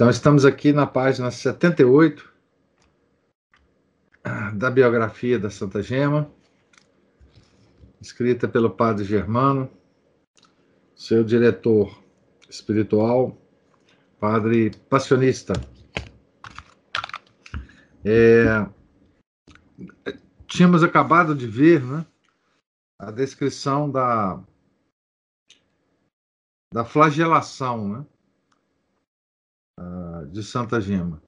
[0.00, 2.32] Então, estamos aqui na página 78
[4.54, 6.32] da biografia da Santa Gema,
[8.00, 9.70] escrita pelo padre Germano,
[10.96, 12.02] seu diretor
[12.48, 13.36] espiritual,
[14.18, 15.52] padre passionista.
[18.02, 18.66] É,
[20.46, 22.06] tínhamos acabado de ver né,
[22.98, 24.42] a descrição da,
[26.72, 28.06] da flagelação, né?
[30.30, 31.22] De Santa Gema,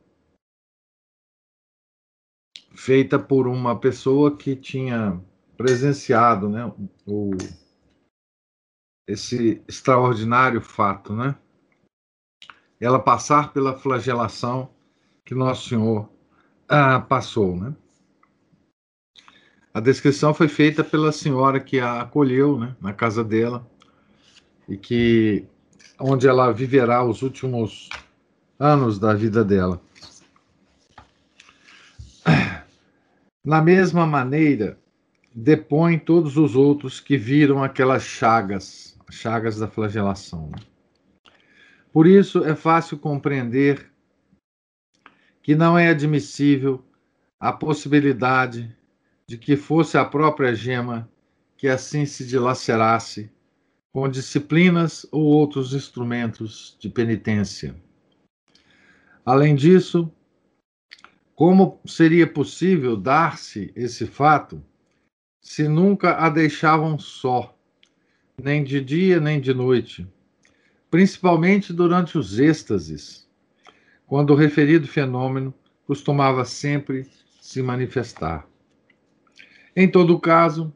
[2.74, 5.20] feita por uma pessoa que tinha
[5.56, 6.72] presenciado né,
[7.06, 7.30] o,
[9.06, 11.36] esse extraordinário fato, né?
[12.80, 14.70] Ela passar pela flagelação
[15.24, 16.08] que Nosso Senhor
[16.68, 17.74] ah, passou, né?
[19.74, 23.66] A descrição foi feita pela senhora que a acolheu, né, na casa dela
[24.68, 25.46] e que
[25.98, 27.88] onde ela viverá os últimos
[28.58, 29.80] anos da vida dela.
[33.44, 34.78] Na mesma maneira,
[35.34, 40.52] depõe todos os outros que viram aquelas chagas, chagas da flagelação.
[41.92, 43.90] Por isso é fácil compreender
[45.42, 46.84] que não é admissível
[47.40, 48.74] a possibilidade
[49.26, 51.10] de que fosse a própria gema
[51.56, 53.30] que assim se dilacerasse
[53.92, 57.74] com disciplinas ou outros instrumentos de penitência.
[59.24, 60.10] Além disso,
[61.34, 64.62] como seria possível dar-se esse fato
[65.40, 67.56] se nunca a deixavam só,
[68.40, 70.06] nem de dia nem de noite,
[70.90, 73.28] principalmente durante os êxtases,
[74.06, 75.54] quando o referido fenômeno
[75.86, 77.08] costumava sempre
[77.40, 78.46] se manifestar.
[79.74, 80.72] Em todo caso,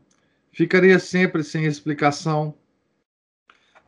[0.53, 2.55] ficaria sempre sem explicação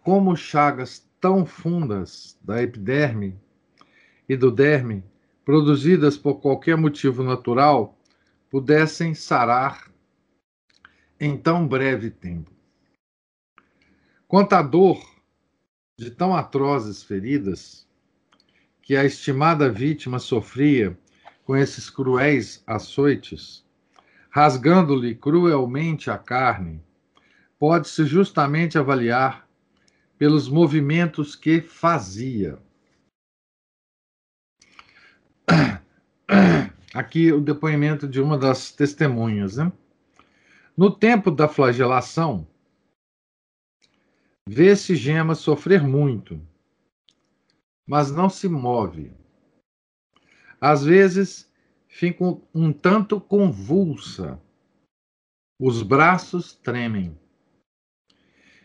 [0.02, 3.36] como chagas tão fundas da epiderme
[4.28, 5.03] e do derme,
[5.44, 7.99] produzidas por qualquer motivo natural,
[8.50, 9.91] pudessem sarar
[11.19, 12.50] em tão breve tempo.
[14.27, 15.03] Quanto à dor
[15.99, 17.89] de tão atrozes feridas
[18.83, 20.97] que a estimada vítima sofria
[21.45, 23.65] com esses cruéis açoites,
[24.31, 26.83] rasgando-lhe cruelmente a carne,
[27.59, 29.49] pode-se justamente avaliar
[30.19, 32.59] pelos movimentos que fazia.
[36.94, 39.56] Aqui o depoimento de uma das testemunhas.
[39.56, 39.72] Né?
[40.76, 42.47] No tempo da flagelação,
[44.48, 46.41] vê-se Gema sofrer muito,
[47.86, 49.12] mas não se move.
[50.60, 51.50] Às vezes
[51.86, 54.41] fica um tanto convulsa,
[55.60, 57.19] os braços tremem.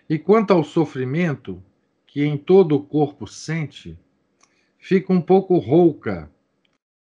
[0.10, 1.64] E quanto ao sofrimento
[2.06, 4.00] que em todo o corpo sente,
[4.78, 6.33] fica um pouco rouca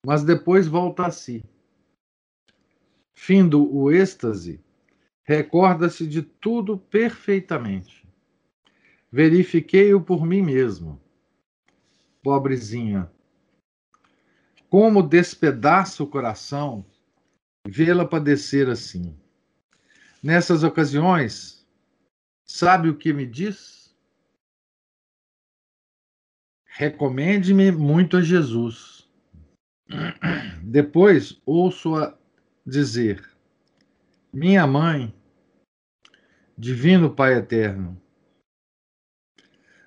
[0.05, 1.43] mas depois volta a si.
[3.13, 4.59] Findo o êxtase,
[5.23, 8.07] recorda-se de tudo perfeitamente.
[9.11, 10.99] Verifiquei-o por mim mesmo.
[12.23, 13.11] Pobrezinha.
[14.69, 16.85] Como despedaça o coração
[17.67, 19.15] vê-la padecer assim.
[20.23, 21.67] Nessas ocasiões,
[22.45, 23.95] sabe o que me diz?
[26.65, 29.00] Recomende-me muito a Jesus
[30.63, 32.17] depois ouço-a
[32.65, 33.23] dizer:
[34.33, 35.13] Minha mãe,
[36.57, 38.01] Divino Pai Eterno.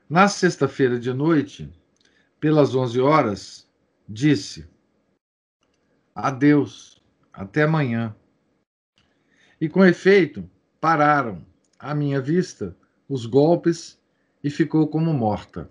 [0.08, 1.72] Na sexta-feira de noite,
[2.38, 3.68] pelas onze horas,
[4.08, 4.68] disse:
[6.14, 7.02] Adeus,
[7.32, 8.14] até amanhã.
[9.60, 10.48] E com efeito,
[10.80, 11.44] pararam,
[11.78, 12.76] à minha vista,
[13.08, 14.00] os golpes
[14.42, 15.70] e ficou como morta.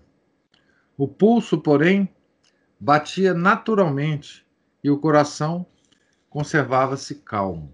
[0.96, 2.08] O pulso, porém,
[2.84, 4.44] batia naturalmente
[4.82, 5.64] e o coração
[6.28, 7.72] conservava-se calmo.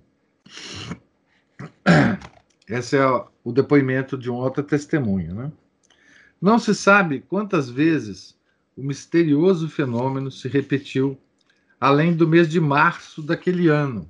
[2.69, 3.05] Esse é
[3.43, 5.35] o depoimento de um outro testemunho.
[5.35, 5.51] Né?
[6.41, 8.39] Não se sabe quantas vezes
[8.77, 11.19] o misterioso fenômeno se repetiu
[11.81, 14.09] além do mês de março daquele ano,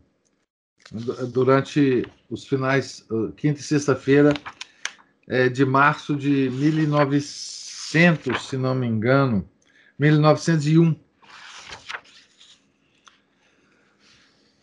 [1.32, 3.06] durante os finais,
[3.36, 4.34] quinta e sexta-feira
[5.26, 9.48] é, de março de 1900, se não me engano,
[10.00, 10.96] 1901.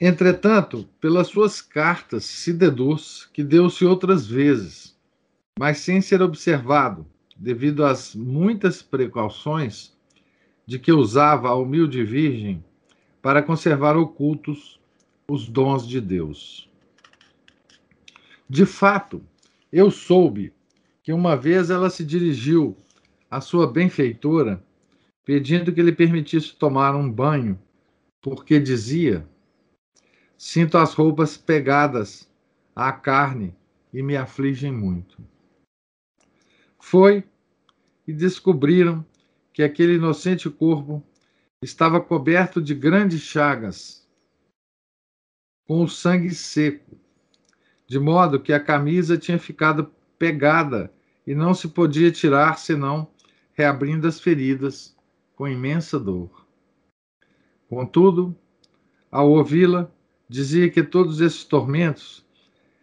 [0.02, 4.98] Entretanto, pelas suas cartas se deduz que deu-se outras vezes,
[5.60, 7.06] mas sem ser observado,
[7.36, 9.96] devido às muitas precauções
[10.66, 12.66] de que usava a humilde Virgem
[13.22, 14.80] para conservar ocultos
[15.28, 16.68] os dons de Deus.
[18.50, 19.22] De fato,
[19.72, 20.52] eu soube
[21.04, 22.76] que uma vez ela se dirigiu
[23.30, 24.66] à sua benfeitora
[25.28, 27.60] pedindo que lhe permitisse tomar um banho,
[28.22, 29.28] porque dizia
[30.38, 32.32] Sinto as roupas pegadas
[32.74, 33.54] à carne
[33.92, 35.22] e me afligem muito.
[36.80, 37.26] Foi
[38.08, 39.06] e descobriram
[39.52, 41.04] que aquele inocente corpo
[41.62, 44.08] estava coberto de grandes chagas,
[45.68, 46.98] com o sangue seco,
[47.86, 50.90] de modo que a camisa tinha ficado pegada
[51.26, 53.12] e não se podia tirar senão
[53.52, 54.97] reabrindo as feridas
[55.38, 56.48] com imensa dor.
[57.70, 58.36] Contudo,
[59.12, 59.90] ao ouvi-la,
[60.28, 62.26] dizia que todos esses tormentos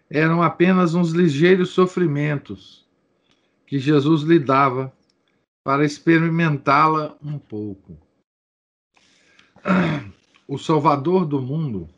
[0.09, 2.89] eram apenas uns ligeiros sofrimentos
[3.67, 4.93] que Jesus lhe dava
[5.65, 7.99] para experimentá-la um pouco.
[10.47, 11.89] O Salvador do mundo,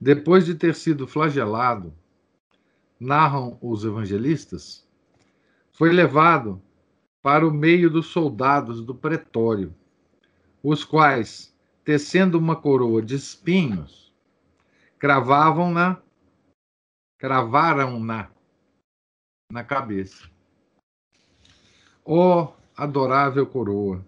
[0.00, 1.94] depois de ter sido flagelado,
[2.98, 4.84] narram os evangelistas,
[5.70, 6.60] foi levado
[7.24, 9.74] para o meio dos soldados do pretório,
[10.62, 14.12] os quais, tecendo uma coroa de espinhos,
[14.98, 16.02] cravavam-na,
[17.16, 18.30] cravaram-na
[19.50, 20.28] na cabeça.
[22.04, 24.04] Ó oh, adorável coroa!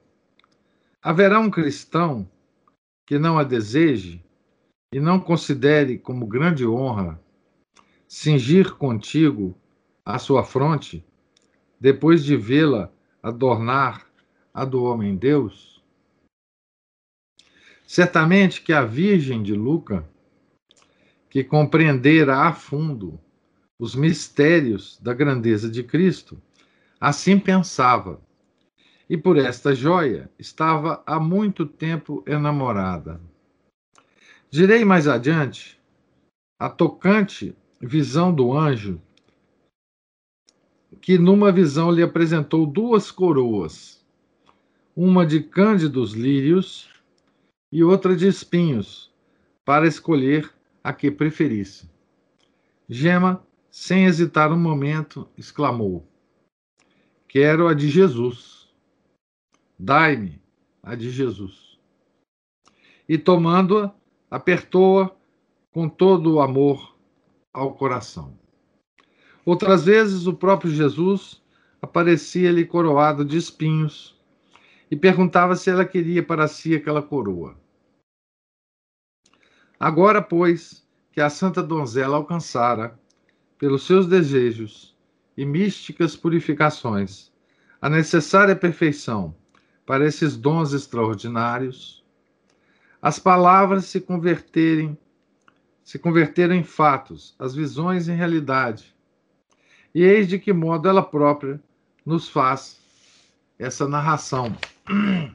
[1.01, 2.31] Haverá um cristão
[3.07, 4.23] que não a deseje
[4.93, 7.19] e não considere como grande honra
[8.07, 9.57] cingir contigo
[10.05, 11.03] a sua fronte,
[11.81, 12.93] depois de vê-la
[13.27, 14.07] adornar
[14.55, 15.83] a do homem-deus?
[17.85, 20.09] Certamente que a Virgem de Luca
[21.29, 23.21] que compreendera a fundo
[23.81, 26.41] os mistérios da grandeza de Cristo,
[27.01, 28.21] assim pensava,
[29.11, 33.21] e por esta joia estava há muito tempo enamorada.
[34.49, 35.81] Direi mais adiante
[36.61, 39.03] a tocante visão do anjo,
[41.07, 44.05] que numa visão lhe apresentou duas coroas,
[44.97, 46.91] uma de cândidos lírios
[47.71, 49.15] e outra de espinhos,
[49.65, 51.89] para escolher a que preferisse.
[52.89, 56.05] Gema, sem hesitar um momento, exclamou:
[57.29, 58.69] Quero a de Jesus.
[59.79, 60.43] Dai-me
[60.83, 61.79] a de Jesus.
[63.09, 63.95] E tomando-a,
[64.29, 65.15] apertou-a
[65.71, 66.97] com todo o amor
[67.53, 68.46] ao coração.
[69.47, 71.41] Outras vezes, o próprio Jesus
[71.81, 74.21] aparecia-lhe coroado de espinhos
[74.91, 77.57] e perguntava se ela queria para si aquela coroa.
[79.79, 82.99] Agora, pois, que a santa donzela alcançara,
[83.57, 84.97] pelos seus desejos
[85.37, 87.31] e místicas purificações,
[87.81, 89.33] a necessária perfeição
[89.87, 92.05] para esses dons extraordinários,
[93.01, 94.99] as palavras se converterem
[95.85, 98.96] se converteram em fatos, as visões em realidade.
[99.97, 101.59] E eis de que modo ela própria
[102.05, 102.79] nos faz
[103.59, 104.55] essa narração.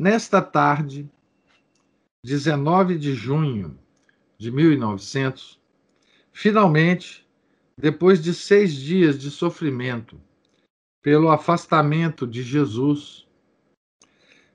[0.00, 1.06] Nesta tarde,
[2.24, 3.78] 19 de junho
[4.38, 5.60] de 1900,
[6.32, 7.28] finalmente,
[7.76, 10.18] depois de seis dias de sofrimento
[11.02, 13.28] pelo afastamento de Jesus,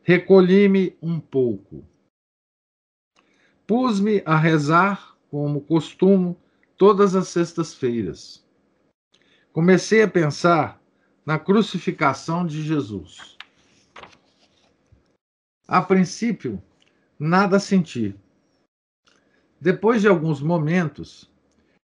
[0.02, 1.86] recolhi-me um pouco.
[3.68, 6.41] Pus-me a rezar, como costumo,
[6.82, 8.44] todas as sextas-feiras.
[9.54, 10.82] Comecei a pensar
[11.24, 13.38] na crucificação de Jesus.
[15.68, 16.60] A princípio,
[17.20, 18.20] nada senti.
[19.60, 21.32] Depois de alguns momentos,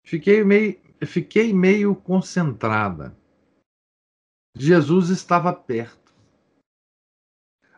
[0.01, 3.13] fiquei meio, fiquei meio concentrada.
[4.55, 6.15] Jesus estava perto.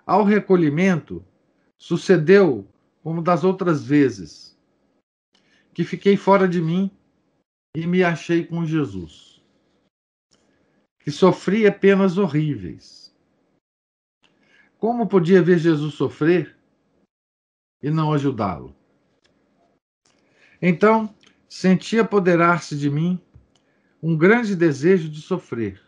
[0.05, 1.25] Ao recolhimento,
[1.79, 2.67] sucedeu
[3.01, 4.55] como das outras vezes,
[5.74, 6.95] que fiquei fora de mim
[7.77, 9.39] e me achei com Jesus,
[10.98, 13.15] que sofria penas horríveis.
[14.79, 16.57] Como podia ver Jesus sofrer
[17.79, 18.75] e não ajudá-lo.
[20.60, 21.15] Então,
[21.48, 23.22] senti apoderar-se de mim
[24.01, 25.79] um grande desejo de sofrer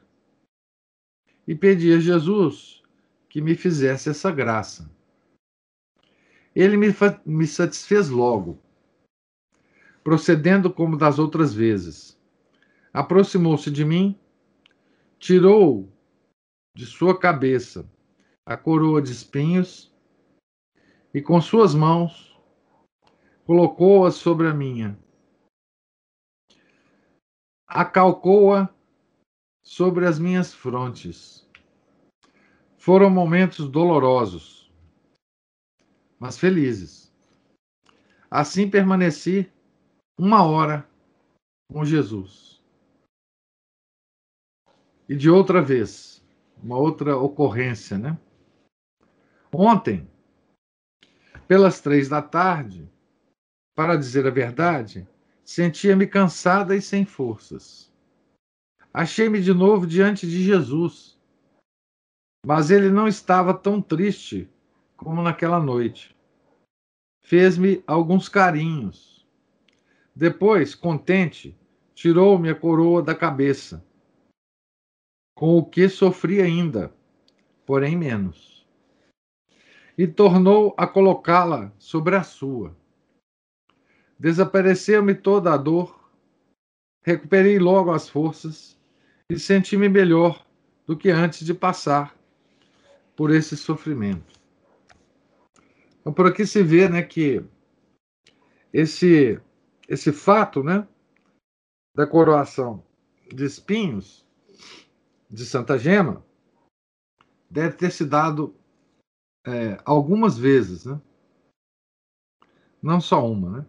[1.47, 2.83] e pedi a Jesus
[3.27, 4.87] que me fizesse essa graça.
[6.55, 6.89] Ele me,
[7.25, 8.59] me satisfez logo,
[10.09, 12.19] procedendo como das outras vezes.
[12.91, 14.19] Aproximou-se de mim,
[15.19, 15.87] tirou
[16.75, 17.87] de sua cabeça
[18.43, 19.93] a coroa de espinhos
[21.13, 22.35] e com suas mãos
[23.45, 24.97] colocou-a sobre a minha.
[27.67, 28.67] Acalcou-a
[29.61, 31.47] sobre as minhas frontes.
[32.79, 34.73] Foram momentos dolorosos,
[36.19, 37.13] mas felizes.
[38.31, 39.47] Assim permaneci
[40.19, 40.85] uma hora
[41.71, 42.61] com Jesus.
[45.07, 46.21] E de outra vez,
[46.61, 48.19] uma outra ocorrência, né?
[49.49, 50.11] Ontem,
[51.47, 52.91] pelas três da tarde,
[53.73, 55.07] para dizer a verdade,
[55.45, 57.89] sentia-me cansada e sem forças.
[58.93, 61.17] Achei-me de novo diante de Jesus,
[62.45, 64.49] mas ele não estava tão triste
[64.97, 66.13] como naquela noite.
[67.23, 69.18] Fez-me alguns carinhos.
[70.19, 71.57] Depois, contente,
[71.95, 73.81] tirou-me a coroa da cabeça,
[75.33, 76.93] com o que sofri ainda,
[77.65, 78.67] porém menos,
[79.97, 82.75] e tornou a colocá-la sobre a sua.
[84.19, 86.11] Desapareceu-me toda a dor,
[87.01, 88.77] recuperei logo as forças
[89.29, 90.45] e senti-me melhor
[90.85, 92.13] do que antes de passar
[93.15, 94.37] por esse sofrimento.
[96.01, 97.41] Então, por aqui se vê, né, que
[98.73, 99.39] esse
[99.89, 100.87] esse fato, né,
[101.95, 102.85] da coroação
[103.27, 104.23] de espinhos
[105.29, 106.23] de Santa Gema
[107.49, 108.55] deve ter se dado
[109.45, 111.01] é, algumas vezes, né?
[112.81, 113.65] Não só uma, né?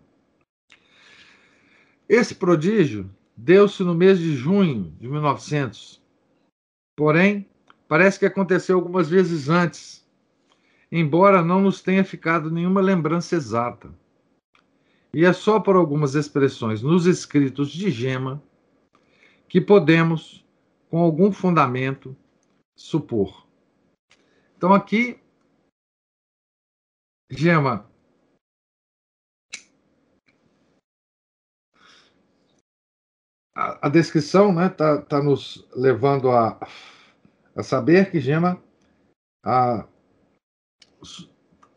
[2.07, 6.03] Esse prodígio deu-se no mês de junho de 1900.
[6.97, 7.49] Porém,
[7.89, 10.07] parece que aconteceu algumas vezes antes,
[10.93, 13.91] embora não nos tenha ficado nenhuma lembrança exata.
[15.13, 18.43] E é só por algumas expressões nos escritos de Gema
[19.49, 20.47] que podemos,
[20.89, 22.17] com algum fundamento,
[22.77, 23.47] supor.
[24.57, 25.21] Então, aqui,
[27.31, 27.91] Gema
[33.55, 36.59] a, a descrição está né, tá, tá nos levando a,
[37.55, 38.63] a saber que Gema
[39.45, 39.87] a,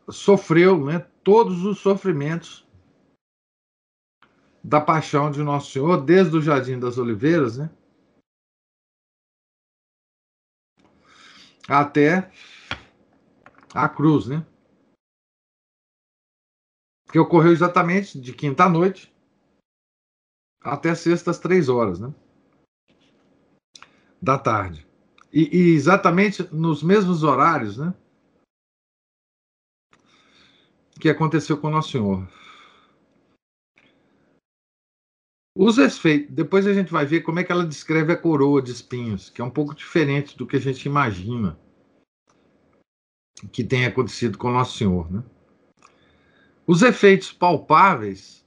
[0.08, 2.63] sofreu né, todos os sofrimentos
[4.64, 7.70] da paixão de Nosso Senhor, desde o Jardim das Oliveiras, né,
[11.68, 12.30] até
[13.74, 14.46] a cruz, né?
[17.10, 19.12] Que ocorreu exatamente de quinta noite
[20.60, 22.14] até sexta às três horas, né?
[24.20, 24.86] Da tarde.
[25.32, 27.94] E, e exatamente nos mesmos horários, né?
[31.00, 32.26] Que aconteceu com Nosso Senhor.
[35.56, 38.72] Os efeitos, depois a gente vai ver como é que ela descreve a coroa de
[38.72, 41.58] espinhos, que é um pouco diferente do que a gente imagina
[43.52, 45.22] que tenha acontecido com Nosso Senhor, né?
[46.66, 48.44] Os efeitos palpáveis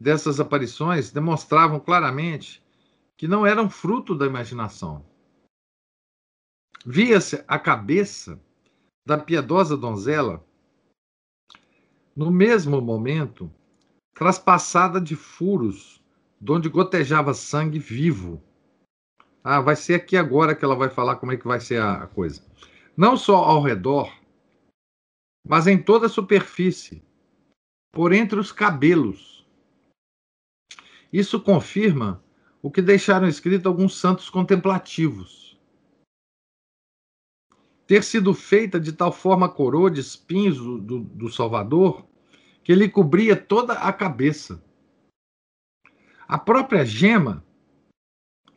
[0.00, 2.64] dessas aparições demonstravam claramente
[3.16, 5.04] que não eram fruto da imaginação.
[6.84, 8.40] Via-se a cabeça
[9.06, 10.44] da piedosa donzela,
[12.16, 13.52] no mesmo momento,
[14.14, 16.03] traspassada de furos,
[16.44, 18.38] de onde gotejava sangue vivo.
[19.42, 22.06] Ah, vai ser aqui agora que ela vai falar como é que vai ser a
[22.06, 22.44] coisa.
[22.94, 24.12] Não só ao redor,
[25.42, 27.02] mas em toda a superfície,
[27.90, 29.46] por entre os cabelos
[31.10, 32.22] isso confirma
[32.60, 35.58] o que deixaram escrito alguns santos contemplativos.
[37.86, 42.04] Ter sido feita de tal forma a coroa de espinhos do, do, do Salvador
[42.62, 44.63] que ele cobria toda a cabeça.
[46.26, 47.44] A própria gema,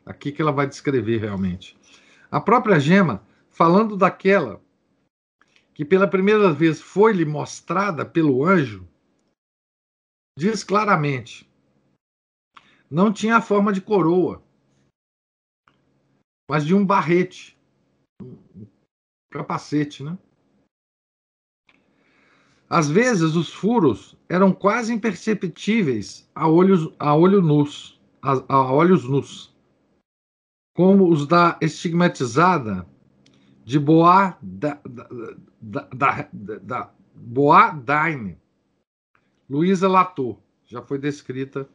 [0.06, 1.78] aqui que ela vai descrever realmente,
[2.32, 4.62] a própria gema, falando daquela
[5.74, 8.88] que pela primeira vez foi-lhe mostrada pelo anjo,
[10.38, 11.48] diz claramente:
[12.90, 14.44] não tinha a forma de coroa,
[16.50, 17.60] mas de um barrete,
[18.22, 18.66] um
[19.30, 20.18] capacete, né?
[22.70, 29.06] Às vezes os furos eram quase imperceptíveis a olhos, a olho nus, a, a olhos
[29.06, 29.56] nus,
[30.76, 32.86] como os da estigmatizada
[33.64, 34.80] de Boa da,
[35.62, 36.30] da, da,
[36.62, 38.38] da Boa Daine,
[39.50, 41.68] Luísa Latour, já foi descrita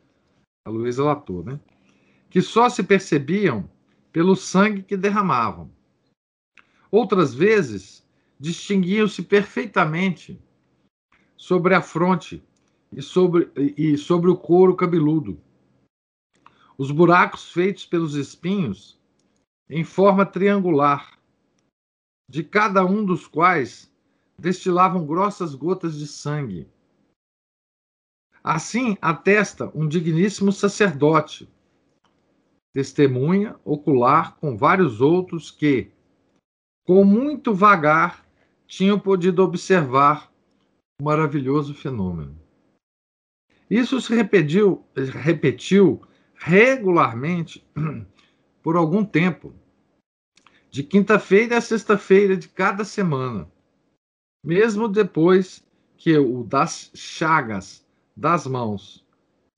[0.65, 1.61] a Luísa Latour, né?
[2.29, 3.69] que só se percebiam
[4.13, 5.71] pelo sangue que derramavam.
[6.91, 8.07] Outras vezes,
[8.39, 10.39] distinguiam-se perfeitamente
[11.43, 12.41] sobre a fronte
[12.93, 15.41] e sobre, e sobre o couro cabeludo.
[16.79, 18.97] Os buracos feitos pelos espinhos
[19.69, 21.19] em forma triangular,
[22.31, 23.93] de cada um dos quais
[24.39, 26.69] destilavam grossas gotas de sangue.
[28.45, 31.51] Assim atesta um digníssimo sacerdote,
[32.73, 35.91] testemunha ocular com vários outros que,
[36.85, 38.25] com muito vagar,
[38.65, 40.32] tinham podido observar
[41.01, 42.41] o maravilhoso fenômeno.
[43.71, 46.03] Isso se repetiu, repetiu
[46.35, 47.67] regularmente
[48.63, 49.55] por algum tempo,
[50.71, 53.51] de quinta-feira a sexta-feira de cada semana,
[54.45, 55.65] mesmo depois
[55.97, 59.07] que o das chagas das mãos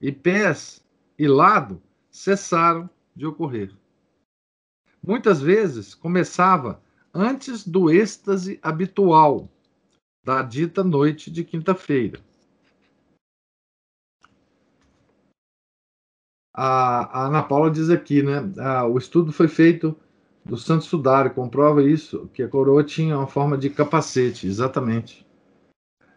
[0.01, 0.85] e pés
[1.19, 3.73] e lado cessaram de ocorrer.
[5.03, 9.49] Muitas vezes começava antes do êxtase habitual
[10.25, 12.19] da dita noite de quinta-feira.
[16.57, 18.41] A, Ana Paula diz aqui, né?
[18.89, 19.95] o estudo foi feito
[20.45, 25.27] do Santo Sudário, comprova isso, que a coroa tinha uma forma de capacete, exatamente.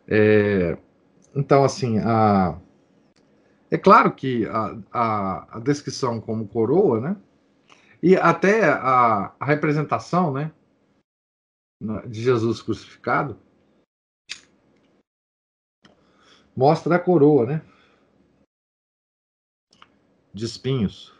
[0.07, 0.77] É,
[1.35, 2.57] então, assim, a,
[3.69, 7.17] é claro que a, a, a, descrição como coroa, né?
[8.01, 10.51] E até a, a representação, né?
[12.07, 13.37] De Jesus crucificado
[16.57, 17.61] mostra a coroa, né?
[20.33, 21.13] De espinhos.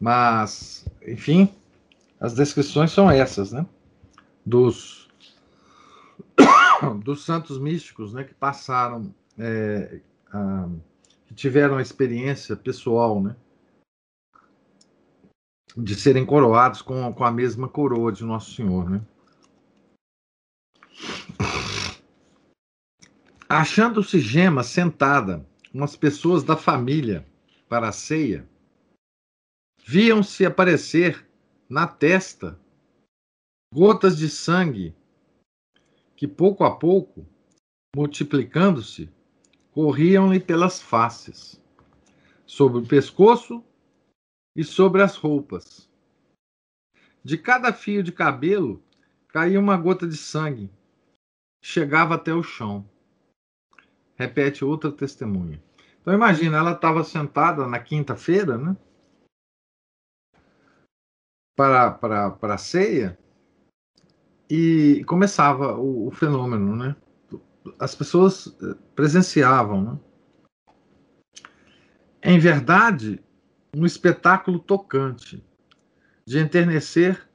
[0.00, 1.54] Mas, enfim,
[2.18, 3.66] as descrições são essas, né?
[4.44, 5.10] Dos,
[7.04, 8.24] dos santos místicos, né?
[8.24, 10.00] Que passaram é,
[10.32, 10.66] a,
[11.26, 13.36] que tiveram a experiência pessoal, né?
[15.76, 19.02] De serem coroados com, com a mesma coroa de Nosso Senhor, né?
[23.52, 27.26] Achando-se Gema sentada com as pessoas da família
[27.68, 28.48] para a ceia,
[29.84, 31.28] viam-se aparecer
[31.68, 32.56] na testa
[33.74, 34.94] gotas de sangue
[36.14, 37.26] que, pouco a pouco,
[37.92, 39.10] multiplicando-se,
[39.72, 41.60] corriam-lhe pelas faces,
[42.46, 43.64] sobre o pescoço
[44.54, 45.90] e sobre as roupas.
[47.24, 48.80] De cada fio de cabelo
[49.26, 50.70] caía uma gota de sangue,
[51.60, 52.88] chegava até o chão.
[54.20, 55.62] Repete outra testemunha.
[55.98, 58.76] Então imagina, ela estava sentada na quinta-feira, né?
[61.56, 63.18] Para, para, para a ceia
[64.50, 66.94] e começava o, o fenômeno, né?
[67.78, 69.84] as pessoas eh, presenciavam.
[69.84, 70.00] Né?
[72.22, 73.24] Em verdade,
[73.74, 75.42] um espetáculo tocante,
[76.26, 77.26] de enternecer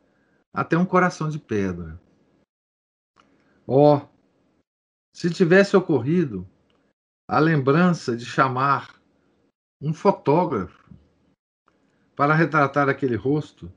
[0.54, 2.00] até um coração de pedra.
[3.66, 4.00] Oh,
[5.16, 6.48] se tivesse ocorrido
[7.28, 8.96] a lembrança de chamar
[9.82, 10.94] um fotógrafo
[12.16, 13.72] para retratar aquele rosto,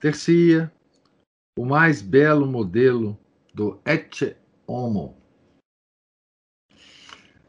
[0.00, 0.72] ter-se-ia
[1.58, 3.18] o mais belo modelo
[3.54, 5.16] do Ecce Homo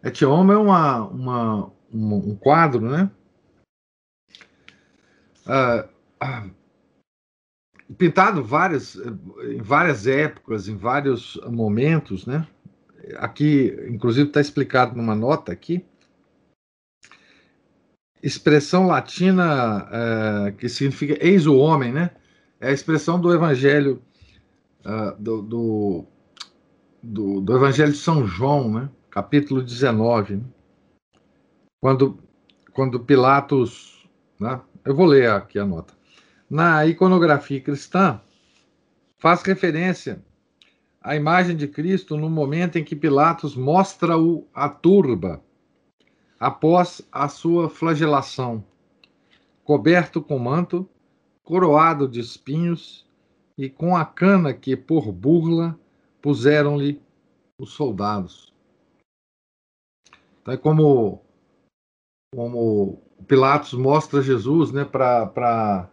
[0.03, 3.11] Etioma é uma, uma, um quadro, né?
[5.45, 5.89] Ah,
[6.19, 6.49] ah,
[7.97, 12.47] pintado várias, em várias épocas, em vários momentos, né?
[13.15, 15.85] Aqui, inclusive, está explicado numa nota aqui.
[18.21, 22.11] Expressão latina uh, que significa eis o homem, né?
[22.59, 24.01] É a expressão do Evangelho
[24.83, 26.05] uh, do, do,
[27.01, 28.89] do, do Evangelho de São João, né?
[29.09, 30.43] capítulo 19, né?
[31.79, 32.19] quando,
[32.73, 34.07] quando Pilatos.
[34.39, 34.59] Né?
[34.83, 35.93] Eu vou ler aqui a nota.
[36.49, 38.21] Na iconografia cristã,
[39.17, 40.23] faz referência
[41.07, 45.41] à imagem de Cristo no momento em que Pilatos mostra-o a turba
[46.37, 48.61] após a sua flagelação,
[49.63, 50.85] coberto com manto,
[51.45, 53.09] coroado de espinhos
[53.57, 55.79] e com a cana que, por burla,
[56.21, 57.01] puseram-lhe
[57.57, 58.53] os soldados.
[60.41, 61.21] Então é como,
[62.35, 65.89] como Pilatos mostra Jesus né, para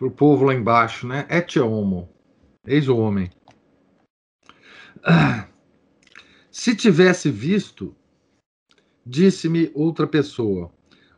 [0.00, 1.24] o povo lá embaixo, né?
[1.30, 2.08] Et homo,
[2.66, 3.30] eis o homem.
[6.50, 7.94] Se tivesse visto,
[9.04, 10.72] disse-me outra pessoa,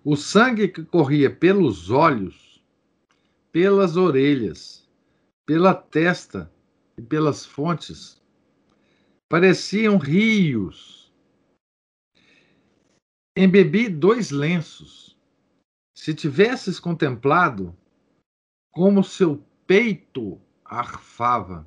[0.05, 2.64] o sangue que corria pelos olhos,
[3.53, 4.88] pelas orelhas,
[5.47, 6.53] pela testa
[6.97, 8.23] e pelas fontes,
[9.29, 11.05] pareciam rios
[13.37, 15.18] Embebi dois lenços.
[15.92, 17.77] Se tivesses contemplado
[18.70, 21.66] como seu peito arfava.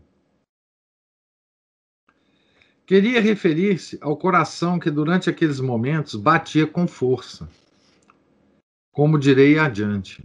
[2.88, 7.50] Queria referir-se ao coração que durante aqueles momentos batia com força.
[8.94, 10.24] Como direi adiante.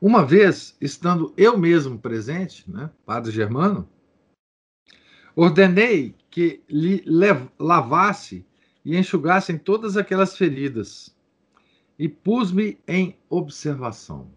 [0.00, 3.88] Uma vez, estando eu mesmo presente, né, Padre Germano,
[5.36, 7.04] ordenei que lhe
[7.56, 8.44] lavasse
[8.84, 11.16] e enxugassem todas aquelas feridas,
[11.96, 14.28] e pus-me em observação.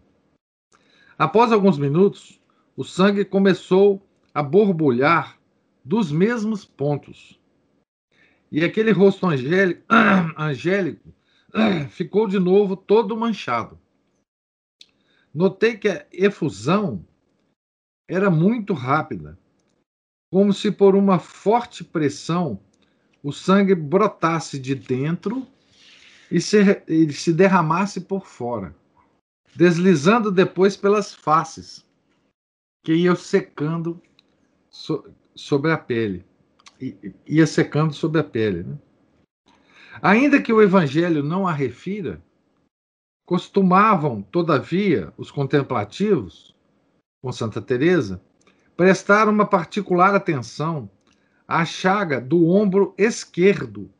[1.18, 2.40] Após alguns minutos,
[2.76, 4.00] o sangue começou
[4.32, 5.37] a borbulhar
[5.84, 7.38] dos mesmos pontos.
[8.50, 9.82] E aquele rosto angélico,
[10.36, 11.14] angélico
[11.90, 13.78] ficou de novo todo manchado.
[15.34, 17.04] Notei que a efusão
[18.08, 19.38] era muito rápida,
[20.32, 22.60] como se por uma forte pressão
[23.22, 25.46] o sangue brotasse de dentro
[26.30, 28.74] e se, e se derramasse por fora,
[29.54, 31.84] deslizando depois pelas faces,
[32.84, 34.00] que iam secando
[35.38, 36.26] sobre a pele.
[37.26, 38.64] Ia secando sobre a pele.
[38.64, 38.78] Né?
[40.02, 42.20] Ainda que o Evangelho não a refira,
[43.24, 46.56] costumavam, todavia, os contemplativos,
[47.22, 48.20] com Santa Teresa,
[48.76, 50.90] prestar uma particular atenção
[51.46, 53.90] à chaga do ombro esquerdo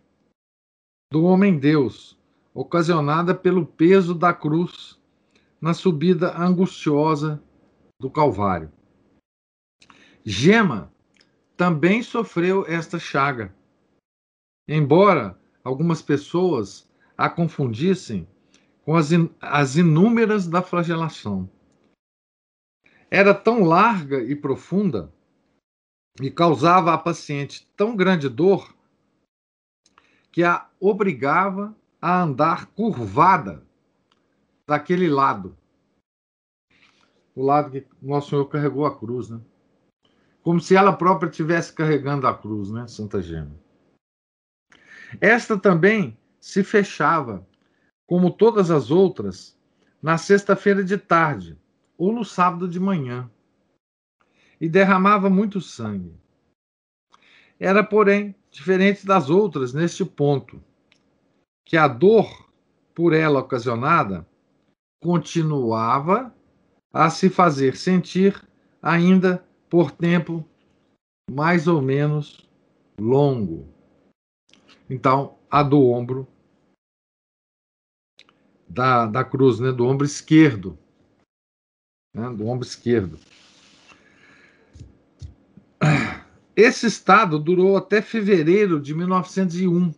[1.12, 2.18] do homem-deus,
[2.52, 4.98] ocasionada pelo peso da cruz
[5.60, 7.42] na subida angustiosa
[8.00, 8.72] do Calvário.
[10.24, 10.92] Gema
[11.58, 13.52] também sofreu esta chaga,
[14.68, 18.28] embora algumas pessoas a confundissem
[18.84, 21.50] com as, in, as inúmeras da flagelação.
[23.10, 25.12] Era tão larga e profunda
[26.22, 28.72] e causava à paciente tão grande dor
[30.30, 33.66] que a obrigava a andar curvada
[34.64, 35.58] daquele lado.
[37.34, 39.40] O lado que Nosso Senhor carregou a cruz, né?
[40.48, 43.54] Como se ela própria estivesse carregando a cruz, né, Santa Gema?
[45.20, 47.46] Esta também se fechava,
[48.06, 49.60] como todas as outras,
[50.00, 51.60] na sexta-feira de tarde
[51.98, 53.30] ou no sábado de manhã,
[54.58, 56.18] e derramava muito sangue.
[57.60, 60.64] Era, porém, diferente das outras neste ponto,
[61.62, 62.50] que a dor
[62.94, 64.26] por ela ocasionada
[64.98, 66.34] continuava
[66.90, 68.48] a se fazer sentir
[68.80, 70.44] ainda por tempo
[71.30, 72.48] mais ou menos
[72.98, 73.68] longo.
[74.88, 76.26] Então, a do ombro
[78.68, 80.78] da, da cruz, né, do ombro esquerdo,
[82.14, 83.18] né, do ombro esquerdo.
[86.56, 89.94] Esse estado durou até fevereiro de 1901,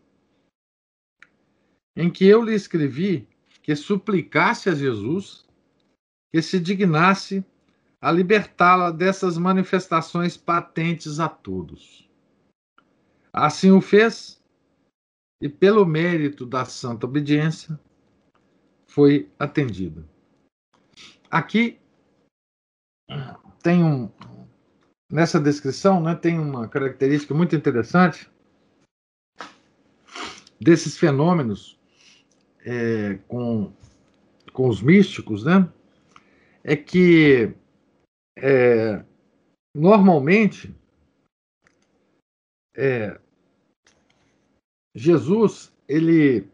[1.96, 3.26] em que eu lhe escrevi
[3.62, 5.46] que suplicasse a Jesus
[6.32, 7.44] que se dignasse
[8.00, 12.08] a libertá-la dessas manifestações patentes a todos.
[13.32, 14.42] Assim o fez,
[15.40, 17.78] e pelo mérito da santa obediência,
[18.86, 20.04] foi atendida.
[21.30, 21.78] Aqui
[23.62, 24.10] tem um.
[25.12, 28.30] Nessa descrição, né, tem uma característica muito interessante
[30.60, 31.80] desses fenômenos
[32.64, 33.72] é, com,
[34.52, 35.68] com os místicos, né?
[36.62, 37.52] É que
[38.42, 39.04] é,
[39.74, 40.74] normalmente
[42.76, 43.20] é,
[44.94, 46.48] Jesus, ele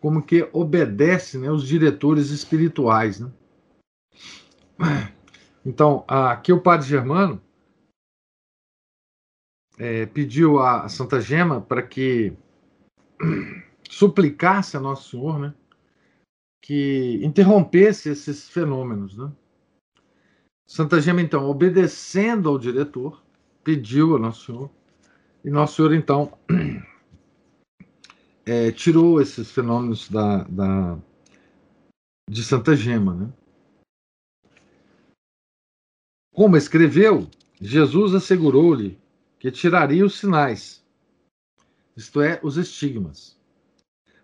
[0.00, 3.20] como que obedece né, os diretores espirituais.
[3.20, 3.30] Né?
[5.64, 7.40] Então, aqui o padre Germano
[9.78, 12.32] é, pediu a Santa Gema para que
[13.90, 15.54] suplicasse a Nosso Senhor né,
[16.62, 19.16] que interrompesse esses fenômenos.
[19.16, 19.30] Né?
[20.70, 23.20] Santa Gema, então, obedecendo ao diretor,
[23.64, 24.70] pediu a Nosso Senhor
[25.44, 26.38] e Nosso Senhor, então,
[28.46, 30.96] é, tirou esses fenômenos da, da,
[32.30, 33.14] de Santa Gema.
[33.16, 33.32] Né?
[36.32, 37.28] Como escreveu,
[37.60, 38.96] Jesus assegurou-lhe
[39.40, 40.86] que tiraria os sinais,
[41.96, 43.36] isto é, os estigmas,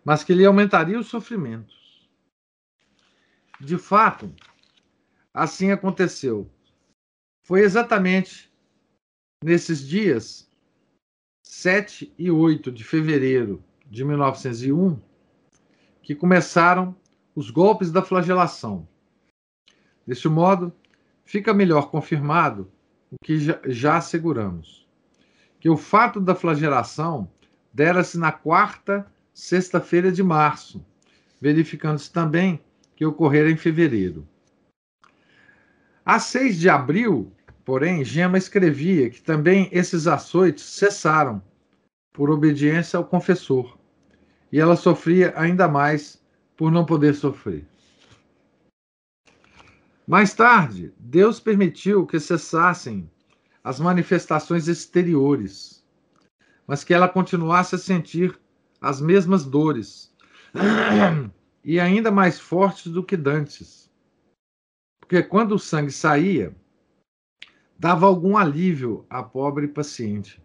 [0.04, 2.08] mas que lhe aumentaria os sofrimentos.
[3.58, 4.32] De fato,
[5.36, 6.50] assim aconteceu.
[7.44, 8.50] Foi exatamente
[9.44, 10.50] nesses dias
[11.44, 14.98] 7 e 8 de fevereiro de 1901
[16.02, 16.96] que começaram
[17.34, 18.88] os golpes da flagelação.
[20.06, 20.72] Deste modo,
[21.22, 22.72] fica melhor confirmado
[23.10, 24.88] o que já, asseguramos:
[25.60, 27.30] que o fato da flagelação
[27.74, 30.82] dera-se na quarta sexta-feira de março,
[31.38, 32.58] verificando-se também
[32.96, 34.26] que ocorrera em fevereiro.
[36.06, 41.42] A 6 de abril Porém, Gema escrevia que também esses açoites cessaram
[42.12, 43.76] por obediência ao confessor,
[44.52, 46.22] e ela sofria ainda mais
[46.56, 47.66] por não poder sofrer.
[50.06, 53.10] Mais tarde, Deus permitiu que cessassem
[53.64, 55.84] as manifestações exteriores,
[56.68, 58.38] mas que ela continuasse a sentir
[58.80, 60.14] as mesmas dores,
[61.64, 63.85] e ainda mais fortes do que dantes.
[65.06, 66.52] Porque quando o sangue saía,
[67.78, 70.42] dava algum alívio à pobre paciente,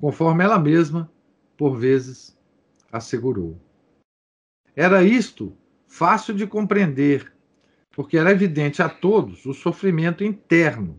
[0.00, 1.12] conforme ela mesma,
[1.58, 2.38] por vezes,
[2.90, 3.60] assegurou.
[4.74, 5.54] Era isto
[5.86, 7.30] fácil de compreender,
[7.90, 10.98] porque era evidente a todos o sofrimento interno,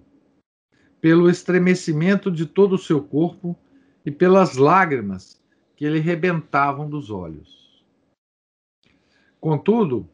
[1.02, 3.58] pelo estremecimento de todo o seu corpo
[4.06, 5.44] e pelas lágrimas
[5.76, 7.84] que lhe rebentavam dos olhos.
[9.40, 10.08] Contudo,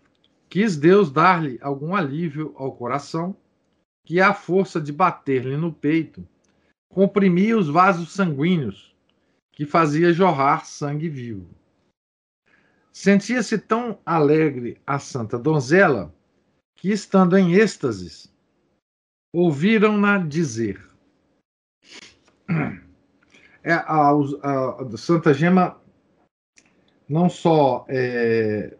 [0.54, 3.36] quis Deus dar-lhe algum alívio ao coração,
[4.06, 6.24] que à força de bater-lhe no peito,
[6.88, 8.96] comprimia os vasos sanguíneos,
[9.52, 11.50] que fazia jorrar sangue vivo.
[12.92, 16.14] Sentia-se tão alegre a santa donzela
[16.76, 18.30] que, estando em êxtase,
[19.34, 20.80] ouviram-na dizer.
[23.66, 25.82] É, a, a, a, Santa Gema
[27.08, 28.76] não só é,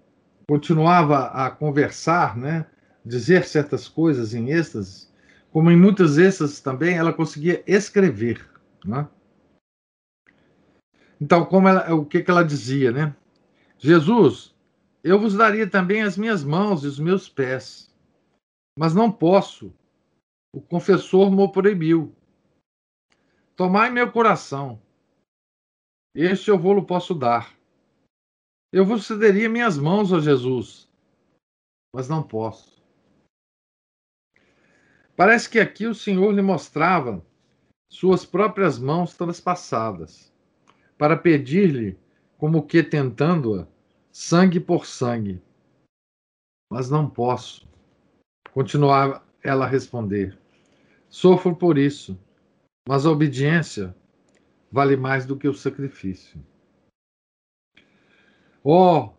[0.48, 2.66] continuava a conversar, né,
[3.06, 5.08] dizer certas coisas em êxtase,
[5.52, 8.50] como em muitas êxtases também ela conseguia escrever.
[8.86, 9.08] Né?
[11.20, 13.16] Então, como ela, o que, que ela dizia, né?
[13.78, 14.54] Jesus,
[15.04, 17.94] eu vos daria também as minhas mãos e os meus pés,
[18.78, 19.74] mas não posso.
[20.56, 22.16] O confessor me proibiu.
[23.56, 24.82] Tomai meu coração.
[26.16, 27.54] Este eu vou-lo posso dar.
[28.74, 30.90] Eu vos cederia minhas mãos, ó Jesus,
[31.96, 32.82] mas não posso.
[35.16, 37.24] Parece que aqui o Senhor lhe mostrava
[37.88, 40.34] suas próprias mãos transpassadas,
[40.98, 42.00] para pedir-lhe
[42.36, 43.68] como que tentando-a,
[44.12, 45.40] sangue por sangue.
[46.72, 47.70] Mas não posso.
[48.54, 50.36] Continuava ela a responder.
[51.10, 52.20] Sofro por isso,
[52.90, 53.96] mas a obediência
[54.72, 56.44] vale mais do que o sacrifício.
[58.64, 59.10] Oh,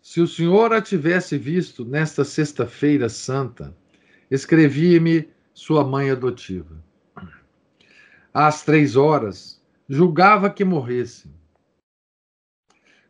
[0.00, 3.76] se o Senhor a tivesse visto nesta sexta-feira santa,
[4.30, 6.82] escrevia-me sua mãe adotiva.
[8.32, 11.30] Às três horas, julgava que morresse.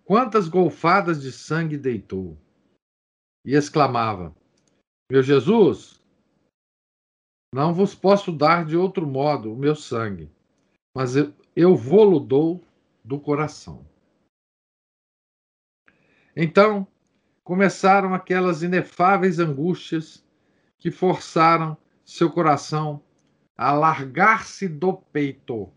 [0.04, 2.36] Quantas golfadas de sangue deitou!
[3.44, 4.34] E exclamava:
[5.10, 6.02] Meu Jesus,
[7.54, 10.28] não vos posso dar de outro modo o meu sangue,
[10.92, 12.60] mas eu, eu vou-lo dou
[13.04, 13.86] do coração.
[16.36, 16.86] Então
[17.42, 20.24] começaram aquelas inefáveis angústias
[20.78, 23.02] que forçaram seu coração
[23.56, 25.70] a largar-se do peito,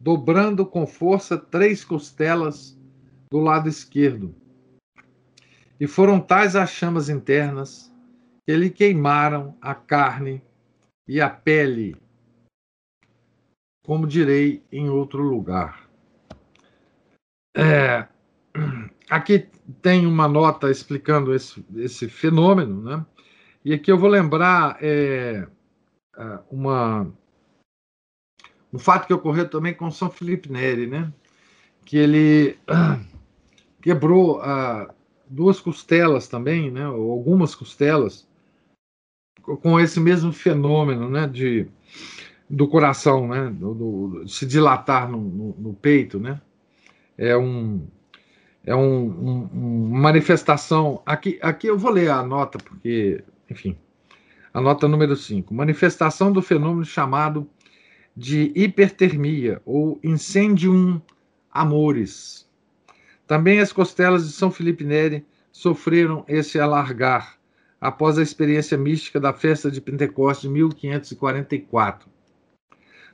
[0.00, 2.78] dobrando com força três costelas
[3.30, 4.34] do lado esquerdo.
[5.78, 7.92] E foram tais as chamas internas
[8.46, 10.42] que lhe queimaram a carne
[11.06, 11.96] e a pele,
[13.84, 15.88] como direi em outro lugar.
[17.56, 18.08] É,
[19.08, 19.48] aqui
[19.82, 23.06] tem uma nota explicando esse, esse fenômeno, né?
[23.64, 25.46] E aqui eu vou lembrar é,
[26.16, 27.10] é uma,
[28.72, 31.12] um fato que ocorreu também com São Felipe Neri, né?
[31.84, 32.58] Que ele
[33.80, 34.94] quebrou ah,
[35.28, 38.26] duas costelas também, né, ou algumas costelas,
[39.42, 41.66] com esse mesmo fenômeno né, de,
[42.48, 46.18] do coração, né, do, do se dilatar no, no, no, peito.
[46.18, 46.40] Né,
[47.18, 47.86] é um,
[48.64, 51.02] é um, um, uma manifestação.
[51.04, 53.76] Aqui, aqui eu vou ler a nota, porque, enfim,
[54.52, 55.52] a nota número 5.
[55.52, 57.48] Manifestação do fenômeno chamado
[58.16, 61.00] de hipertermia ou incendium
[61.50, 62.44] amores
[63.26, 67.38] também as costelas de São Felipe Neri sofreram esse alargar
[67.80, 72.08] após a experiência mística da festa de Pentecostes de 1544.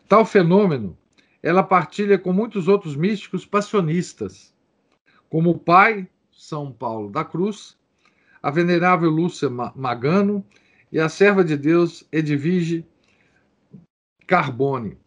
[0.08, 0.96] Tal fenômeno
[1.42, 4.52] ela partilha com muitos outros místicos passionistas,
[5.30, 7.78] como o pai São Paulo da Cruz,
[8.42, 10.44] a venerável Lúcia Magano
[10.90, 12.84] e a serva de Deus Edvige
[14.26, 14.98] Carbone.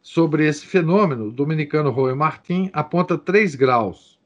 [0.00, 4.20] Sobre esse fenômeno, o dominicano Roy Martin aponta três graus: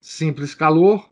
[0.00, 1.10] simples calor,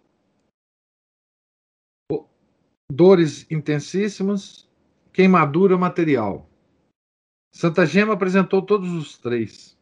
[2.90, 4.68] dores intensíssimas,
[5.12, 6.48] queimadura material.
[7.53, 9.77] Santa Gema apresentou todos os três.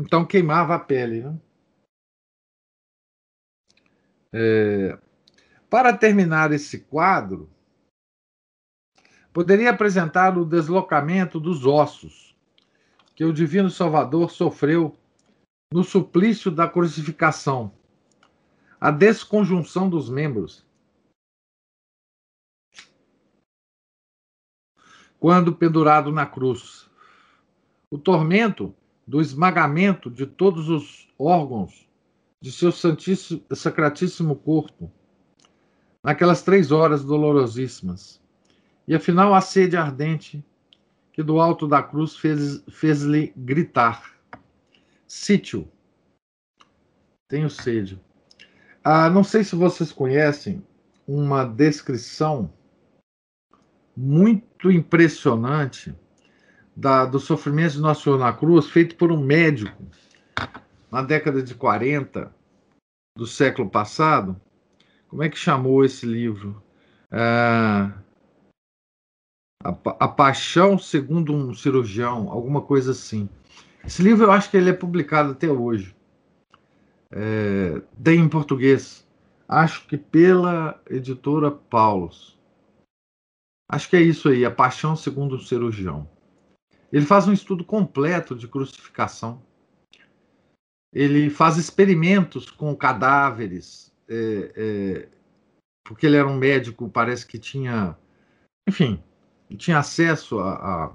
[0.00, 1.22] Então queimava a pele.
[1.22, 1.38] Né?
[4.32, 4.98] É...
[5.68, 7.50] Para terminar esse quadro,
[9.30, 12.34] poderia apresentar o deslocamento dos ossos
[13.14, 14.96] que o Divino Salvador sofreu
[15.70, 17.70] no suplício da crucificação,
[18.80, 20.66] a desconjunção dos membros.
[25.18, 26.90] Quando pendurado na cruz,
[27.90, 28.74] o tormento
[29.10, 31.84] do esmagamento de todos os órgãos
[32.40, 34.88] de seu santíssimo, sacratíssimo corpo,
[36.00, 38.22] naquelas três horas dolorosíssimas,
[38.86, 40.44] e afinal a sede ardente
[41.12, 43.02] que do alto da cruz fez-lhe fez
[43.36, 44.14] gritar:
[45.08, 45.68] Sítio,
[47.26, 48.00] tenho sede.
[48.84, 50.64] Ah, não sei se vocês conhecem
[51.04, 52.52] uma descrição
[53.96, 55.92] muito impressionante
[56.80, 59.84] da, do sofrimento de Nosso Senhor na cruz, feito por um médico
[60.90, 62.34] na década de 40
[63.14, 64.40] do século passado.
[65.06, 66.62] Como é que chamou esse livro?
[67.10, 67.92] Ah,
[69.62, 69.68] a,
[70.00, 73.28] a Paixão segundo um cirurgião, alguma coisa assim.
[73.84, 75.94] Esse livro eu acho que ele é publicado até hoje.
[77.12, 79.06] É, tem em português.
[79.46, 82.38] Acho que pela editora Paulus.
[83.68, 86.08] Acho que é isso aí, A Paixão segundo um cirurgião.
[86.92, 89.42] Ele faz um estudo completo de crucificação.
[90.92, 95.08] Ele faz experimentos com cadáveres, é, é,
[95.84, 97.96] porque ele era um médico, parece que tinha,
[98.68, 99.00] enfim,
[99.56, 100.92] tinha acesso a, a,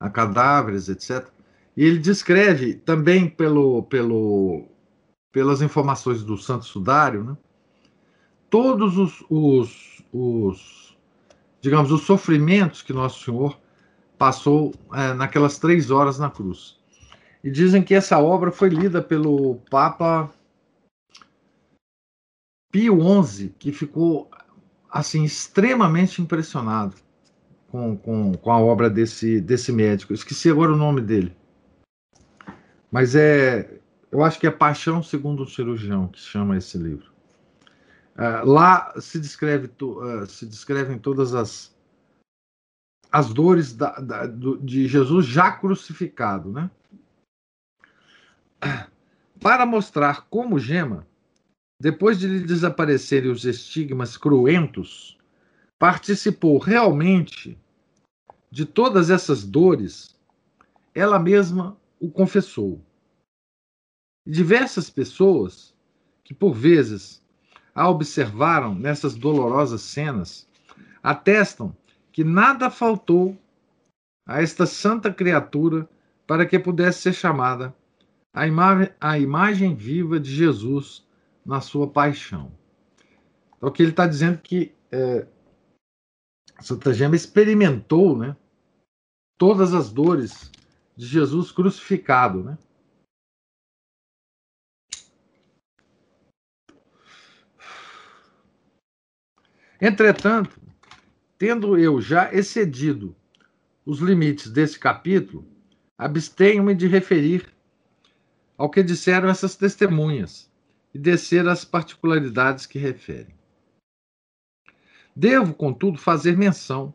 [0.00, 1.28] a cadáveres, etc.
[1.76, 4.66] E ele descreve também pelo, pelo,
[5.30, 7.36] pelas informações do Santo Sudário, né,
[8.50, 10.98] todos os, os, os,
[11.60, 13.56] digamos, os sofrimentos que Nosso Senhor
[14.18, 16.76] passou é, naquelas três horas na cruz.
[17.42, 20.28] E dizem que essa obra foi lida pelo Papa
[22.70, 24.28] Pio XI, que ficou
[24.90, 26.96] assim extremamente impressionado
[27.68, 30.12] com, com, com a obra desse, desse médico.
[30.12, 31.36] esqueci agora o nome dele.
[32.90, 33.78] Mas é,
[34.10, 37.06] eu acho que é Paixão segundo o cirurgião que chama esse livro.
[38.16, 41.72] Uh, lá se descreve uh, se descrevem todas as
[43.10, 46.70] as dores da, da, do, de Jesus já crucificado, né?
[49.40, 51.06] Para mostrar como Gema,
[51.80, 55.16] depois de lhe desaparecerem os estigmas cruentos,
[55.78, 57.56] participou realmente
[58.50, 60.18] de todas essas dores,
[60.94, 62.82] ela mesma o confessou.
[64.26, 65.74] Diversas pessoas
[66.24, 67.22] que, por vezes,
[67.74, 70.48] a observaram nessas dolorosas cenas,
[71.02, 71.74] atestam
[72.12, 73.36] que nada faltou
[74.26, 75.88] a esta santa criatura
[76.26, 77.74] para que pudesse ser chamada
[78.32, 81.06] a, ima a imagem viva de Jesus
[81.44, 82.52] na sua paixão.
[83.56, 85.26] Então, aqui ele está dizendo que é,
[86.60, 88.36] Santa Gema experimentou né,
[89.36, 90.50] todas as dores
[90.96, 92.44] de Jesus crucificado.
[92.44, 92.58] Né?
[99.80, 100.60] Entretanto,
[101.38, 103.14] tendo eu já excedido
[103.86, 105.46] os limites desse capítulo,
[105.96, 107.54] abstenho-me de referir
[108.56, 110.50] ao que disseram essas testemunhas
[110.92, 113.34] e descer às particularidades que referem.
[115.14, 116.92] Devo, contudo, fazer menção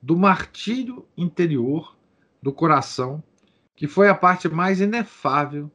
[0.00, 1.96] do martírio interior
[2.42, 3.22] do coração,
[3.76, 5.70] que foi a parte mais inefável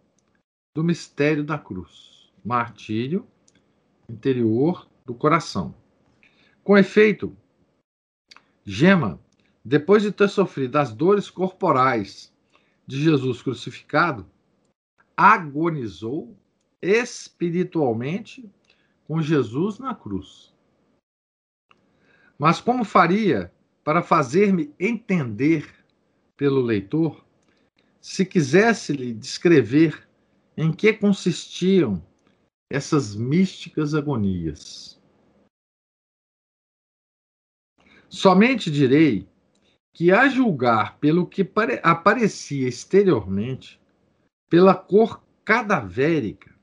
[0.75, 2.32] do mistério da cruz.
[2.43, 3.25] Martírio
[4.10, 5.75] interior do coração.
[6.63, 7.36] Com efeito,
[8.69, 9.17] Gema,
[9.63, 12.36] depois de ter sofrido as dores corporais
[12.86, 14.30] de Jesus crucificado,
[15.15, 16.38] agonizou
[16.82, 18.51] espiritualmente
[19.08, 20.53] com Jesus na cruz.
[22.38, 23.53] Mas como faria
[23.86, 25.73] para fazer-me entender
[26.36, 27.25] pelo leitor,
[28.01, 30.06] se quisesse lhe descrever
[30.58, 32.06] em que consistiam
[32.69, 34.96] essas místicas agonias?
[38.10, 39.28] Somente direi
[39.93, 41.49] que, a julgar pelo que
[41.84, 43.80] aparecia exteriormente,
[44.49, 46.55] pela cor cadavérica,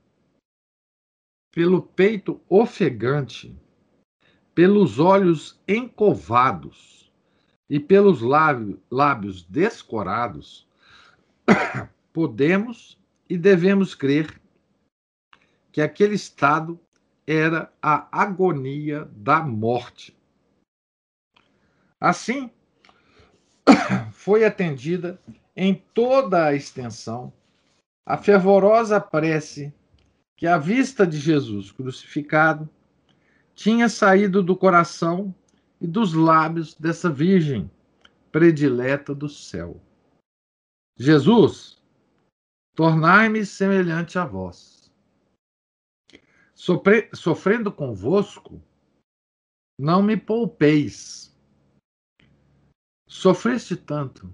[1.51, 3.55] pelo peito ofegante,
[4.53, 7.11] pelos olhos encovados
[7.69, 10.67] e pelos lábios, descorados,
[12.13, 12.97] podemos
[13.29, 14.41] e devemos crer
[15.71, 16.79] que aquele estado
[17.27, 20.14] era a agonia da morte.
[22.05, 22.51] Assim,
[24.13, 25.19] foi atendida
[25.55, 27.33] em toda a extensão
[28.05, 29.73] a fervorosa prece
[30.37, 32.69] que, à vista de Jesus crucificado,
[33.55, 35.33] tinha saído do coração
[35.81, 37.71] e dos lábios dessa Virgem
[38.31, 39.81] predileta do céu.
[40.95, 41.81] Jesus,
[42.75, 44.91] tornai-me semelhante a vós.
[46.53, 48.61] Sofre, sofrendo convosco,
[49.79, 51.24] não me poupeis.
[53.15, 54.29] Sofreste tanto.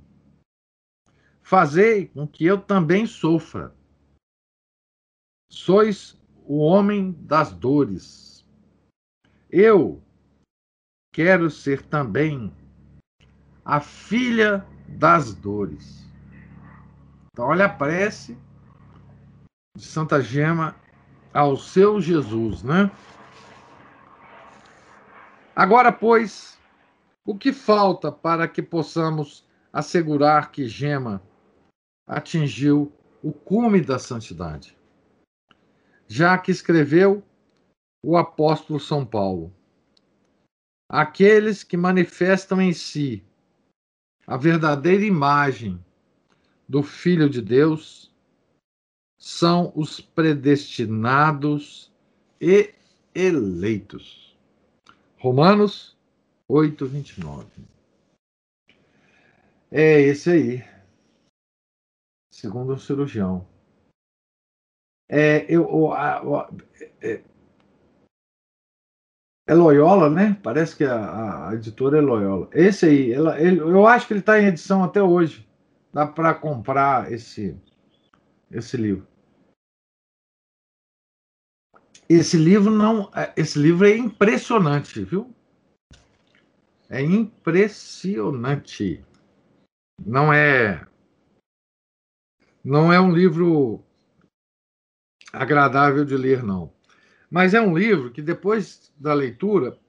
[1.43, 3.75] Fazei com que eu também sofra.
[5.51, 8.43] Sois o homem das dores.
[9.51, 10.03] Eu
[11.13, 12.51] quero ser também
[13.63, 16.03] a filha das dores.
[17.31, 18.35] Então, olha a prece
[19.77, 20.75] de Santa Gema
[21.31, 22.91] ao seu Jesus, né?
[25.55, 26.59] Agora, pois,
[27.25, 31.21] o que falta para que possamos assegurar que Gema
[32.07, 32.91] atingiu
[33.23, 34.77] o cume da santidade?
[36.07, 37.23] Já que escreveu
[38.03, 39.53] o apóstolo São Paulo
[40.91, 43.23] aqueles que manifestam em si
[44.27, 45.79] a verdadeira imagem
[46.67, 48.13] do Filho de Deus
[49.17, 51.89] são os predestinados
[52.41, 52.73] e
[53.15, 54.37] eleitos.
[55.17, 55.90] Romanos
[56.51, 57.47] 8, 29.
[59.71, 60.63] É esse aí,
[62.29, 63.47] segundo o cirurgião.
[65.07, 66.49] É, eu, a, a,
[67.01, 67.23] é,
[69.47, 70.37] é Loyola, né?
[70.43, 72.49] Parece que a, a editora é Loyola.
[72.51, 75.47] Esse aí, ela, ele, eu acho que ele está em edição até hoje.
[75.93, 77.57] Dá para comprar esse,
[78.51, 79.07] esse livro.
[82.09, 85.33] Esse livro não, é, esse livro é impressionante, viu?
[86.91, 89.03] É impressionante.
[90.05, 90.85] Não é,
[92.61, 93.81] não é um livro
[95.31, 96.73] agradável de ler, não.
[97.29, 99.79] Mas é um livro que, depois da leitura,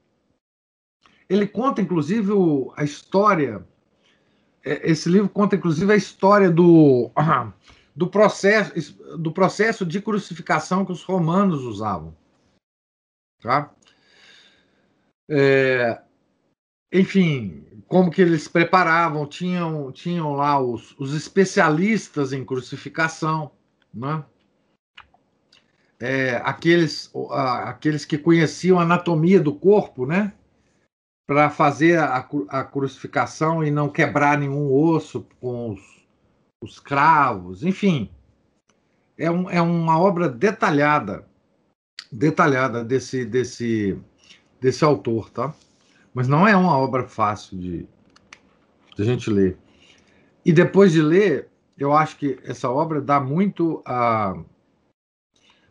[1.28, 2.30] ele conta, inclusive,
[2.76, 3.66] a história.
[4.64, 7.10] É, esse livro conta, inclusive, a história do,
[7.96, 12.16] do, processo, do processo de crucificação que os romanos usavam.
[13.40, 13.74] Tá?
[15.28, 16.00] É,
[16.92, 23.50] enfim, como que eles preparavam, tinham, tinham lá os, os especialistas em crucificação,
[23.92, 24.24] né?
[26.02, 30.32] é, aqueles, aqueles que conheciam a anatomia do corpo, né?
[31.28, 35.80] Para fazer a, a, crucificação e não quebrar nenhum osso com os,
[36.60, 38.10] os cravos, enfim.
[39.16, 41.24] É, um, é uma obra detalhada,
[42.10, 43.96] detalhada desse, desse,
[44.60, 45.54] desse autor, tá?
[46.14, 47.86] Mas não é uma obra fácil de,
[48.96, 49.58] de a gente ler.
[50.44, 51.48] E depois de ler,
[51.78, 54.34] eu acho que essa obra dá muito a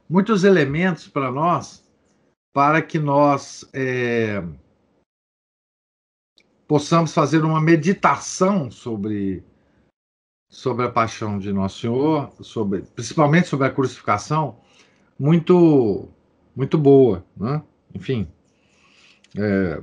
[0.10, 1.88] muitos elementos para nós,
[2.54, 4.44] para que nós é,
[6.68, 9.44] possamos fazer uma meditação sobre,
[10.50, 14.58] sobre a paixão de Nosso Senhor, sobre, principalmente sobre a crucificação,
[15.18, 16.10] muito,
[16.56, 17.26] muito boa.
[17.38, 17.64] Né?
[17.94, 18.28] Enfim.
[19.38, 19.82] É,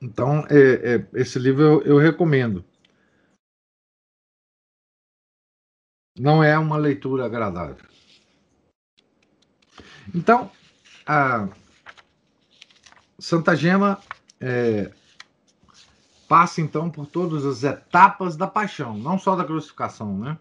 [0.00, 2.64] então, é, é, esse livro eu, eu recomendo.
[6.18, 7.86] não é uma leitura agradável.
[10.14, 10.50] Então,
[11.06, 11.48] a
[13.18, 14.00] Santa Gema
[14.40, 14.92] é,
[16.28, 20.38] passa então por todas as etapas da paixão, não só da crucificação, né?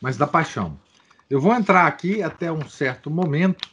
[0.00, 0.78] Mas da paixão.
[1.28, 3.68] Eu vou entrar aqui até um certo momento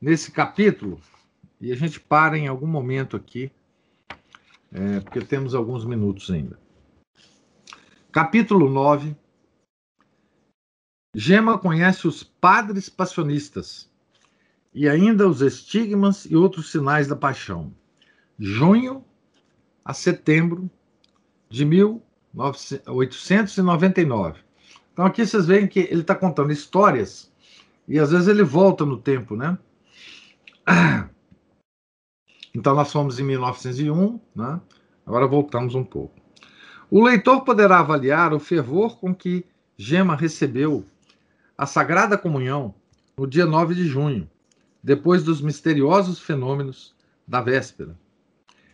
[0.00, 1.00] nesse capítulo
[1.60, 3.52] e a gente para em algum momento aqui,
[4.72, 6.58] é, porque temos alguns minutos ainda.
[8.10, 9.14] Capítulo 9.
[11.14, 13.90] Gema conhece os padres passionistas
[14.72, 17.74] e ainda os estigmas e outros sinais da paixão.
[18.38, 19.04] Junho
[19.84, 20.70] a setembro
[21.48, 24.38] de 1899.
[24.92, 27.32] Então aqui vocês veem que ele está contando histórias
[27.88, 29.58] e às vezes ele volta no tempo, né?
[32.54, 34.60] Então nós fomos em 1901, né?
[35.06, 36.20] Agora voltamos um pouco.
[36.90, 39.44] O leitor poderá avaliar o fervor com que
[39.76, 40.84] Gema recebeu
[41.56, 42.74] a Sagrada Comunhão
[43.16, 44.28] no dia 9 de junho,
[44.82, 46.94] depois dos misteriosos fenômenos
[47.26, 47.96] da véspera.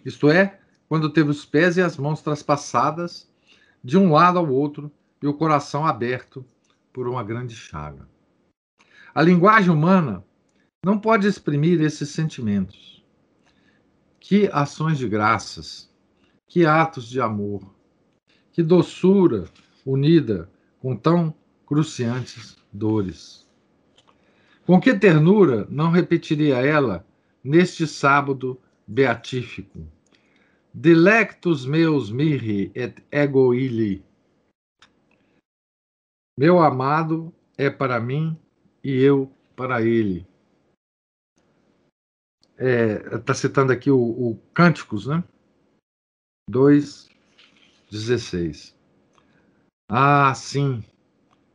[0.04, 0.58] Isto é,
[0.88, 3.28] quando teve os pés e as mãos traspassadas
[3.82, 6.44] de um lado ao outro e o coração aberto
[6.92, 8.08] por uma grande chaga.
[9.14, 10.24] A linguagem humana
[10.84, 12.95] não pode exprimir esses sentimentos.
[14.28, 15.88] Que ações de graças,
[16.48, 17.62] que atos de amor,
[18.50, 19.44] que doçura
[19.84, 20.50] unida
[20.80, 21.32] com tão
[21.64, 23.46] cruciantes dores.
[24.66, 27.06] Com que ternura não repetiria ela
[27.40, 29.86] neste sábado beatífico?
[30.74, 34.04] Delectus meus mirri et ego illi.
[36.36, 38.36] Meu amado é para mim
[38.82, 40.26] e eu para ele.
[42.58, 45.22] Está é, tá citando aqui o, o Cânticos, né?
[46.50, 48.74] 2,16.
[49.90, 50.82] Ah, sim.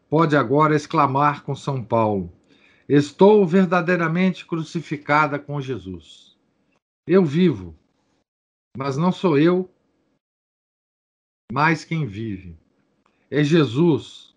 [0.09, 2.31] Pode agora exclamar com São Paulo:
[2.87, 6.37] Estou verdadeiramente crucificada com Jesus.
[7.07, 7.75] Eu vivo,
[8.77, 9.67] mas não sou eu,
[11.51, 12.55] mas quem vive.
[13.29, 14.35] É Jesus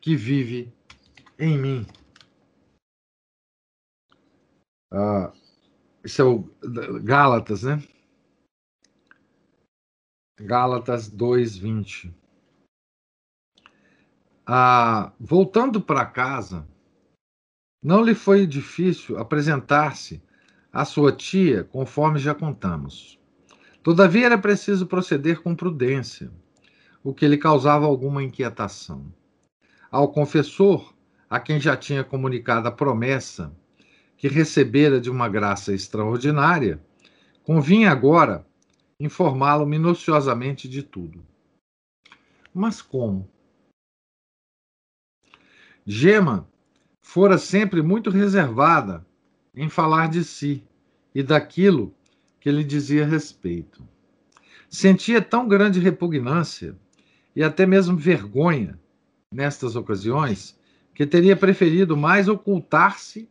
[0.00, 0.72] que vive
[1.38, 1.86] em mim.
[4.92, 5.32] Ah,
[6.04, 6.50] isso é o
[7.02, 7.82] Gálatas, né?
[10.38, 12.14] Gálatas 2:20.
[14.46, 16.68] Ah, voltando para casa,
[17.82, 20.22] não lhe foi difícil apresentar-se
[20.70, 23.18] à sua tia, conforme já contamos.
[23.82, 26.30] Todavia era preciso proceder com prudência,
[27.02, 29.10] o que lhe causava alguma inquietação.
[29.90, 30.94] Ao confessor,
[31.30, 33.54] a quem já tinha comunicado a promessa
[34.24, 36.82] que recebera de uma graça extraordinária,
[37.42, 38.46] convinha agora
[38.98, 41.22] informá-lo minuciosamente de tudo.
[42.54, 43.28] Mas como?
[45.84, 46.48] Gema
[47.02, 49.06] fora sempre muito reservada
[49.54, 50.64] em falar de si
[51.14, 51.94] e daquilo
[52.40, 53.86] que lhe dizia respeito.
[54.70, 56.74] Sentia tão grande repugnância
[57.36, 58.80] e até mesmo vergonha
[59.30, 60.58] nestas ocasiões
[60.94, 63.28] que teria preferido mais ocultar-se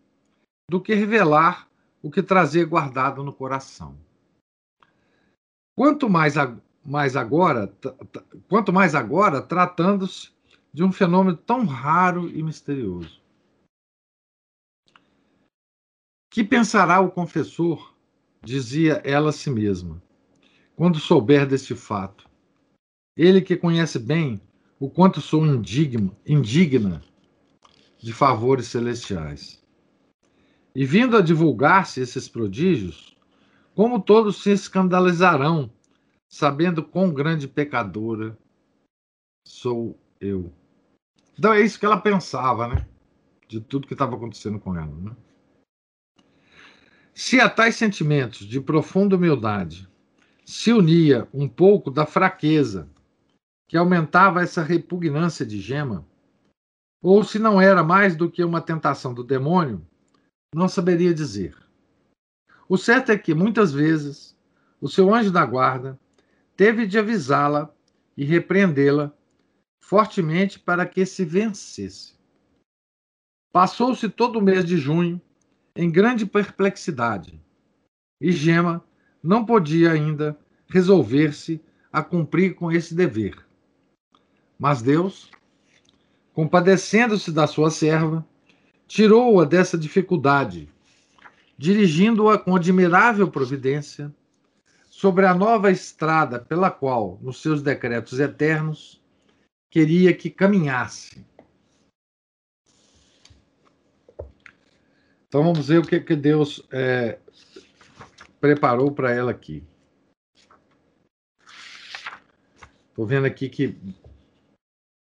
[0.73, 1.69] do que revelar
[2.01, 3.95] o que trazia guardado no coração.
[5.77, 6.33] Quanto mais,
[6.83, 7.71] mais agora,
[8.49, 10.31] quanto mais agora, tratando-se
[10.73, 13.21] de um fenômeno tão raro e misterioso.
[16.31, 17.95] Que pensará o confessor,
[18.41, 20.01] dizia ela a si mesma,
[20.75, 22.27] quando souber deste fato?
[23.15, 24.41] Ele que conhece bem
[24.79, 26.99] o quanto sou indigna, indigna
[27.99, 29.62] de favores celestiais.
[30.75, 33.15] E vindo a divulgar-se esses prodígios,
[33.75, 35.71] como todos se escandalizarão,
[36.27, 38.37] sabendo quão grande pecadora
[39.45, 40.51] sou eu.
[41.37, 42.87] Então é isso que ela pensava, né?
[43.47, 44.95] De tudo que estava acontecendo com ela.
[44.95, 45.11] Né?
[47.13, 49.87] Se a tais sentimentos de profunda humildade
[50.43, 52.89] se unia um pouco da fraqueza
[53.67, 56.05] que aumentava essa repugnância de Gema,
[57.01, 59.85] ou se não era mais do que uma tentação do demônio,
[60.53, 61.55] não saberia dizer.
[62.67, 64.37] O certo é que, muitas vezes,
[64.79, 65.99] o seu anjo da guarda
[66.55, 67.73] teve de avisá-la
[68.15, 69.11] e repreendê-la
[69.81, 72.13] fortemente para que se vencesse.
[73.51, 75.21] Passou-se todo o mês de junho
[75.75, 77.41] em grande perplexidade,
[78.21, 78.83] e Gema
[79.21, 80.37] não podia ainda
[80.67, 83.45] resolver-se a cumprir com esse dever.
[84.57, 85.29] Mas Deus,
[86.33, 88.25] compadecendo-se da sua serva,
[88.87, 90.69] tirou-a dessa dificuldade,
[91.57, 94.13] dirigindo-a com admirável providência
[94.89, 99.01] sobre a nova estrada pela qual, nos seus decretos eternos,
[99.69, 101.25] queria que caminhasse.
[105.27, 107.17] Então vamos ver o que, que Deus é,
[108.39, 109.63] preparou para ela aqui.
[112.89, 113.75] Estou vendo aqui que,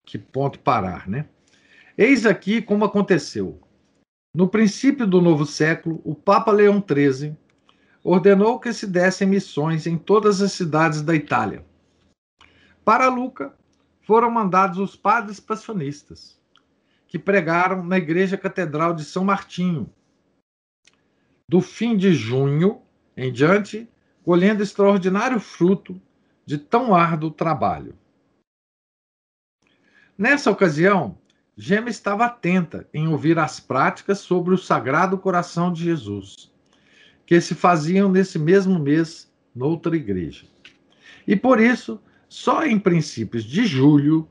[0.05, 1.27] que ponto parar, né?
[1.97, 3.59] Eis aqui como aconteceu.
[4.33, 7.35] No princípio do novo século, o Papa Leão XIII
[8.03, 11.65] ordenou que se dessem missões em todas as cidades da Itália.
[12.83, 13.53] Para Luca,
[14.01, 16.39] foram mandados os padres passionistas,
[17.07, 19.93] que pregaram na Igreja Catedral de São Martinho,
[21.47, 22.81] do fim de junho
[23.15, 23.89] em diante,
[24.23, 26.01] colhendo extraordinário fruto
[26.45, 27.97] de tão árduo trabalho.
[30.17, 31.17] Nessa ocasião,
[31.57, 36.51] Gema estava atenta em ouvir as práticas sobre o Sagrado Coração de Jesus,
[37.25, 40.45] que se faziam nesse mesmo mês noutra igreja.
[41.27, 44.27] E por isso só em princípios de julho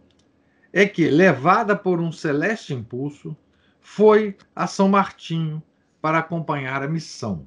[0.73, 3.37] é que, levada por um celeste impulso,
[3.81, 5.63] foi a São Martinho
[6.01, 7.47] para acompanhar a missão.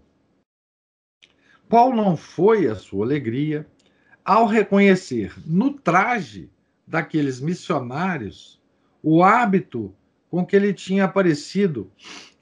[1.68, 3.68] Qual não foi a sua alegria
[4.24, 6.52] ao reconhecer no traje
[6.86, 8.62] daqueles missionários
[9.04, 9.94] o hábito
[10.30, 11.92] com que lhe tinha aparecido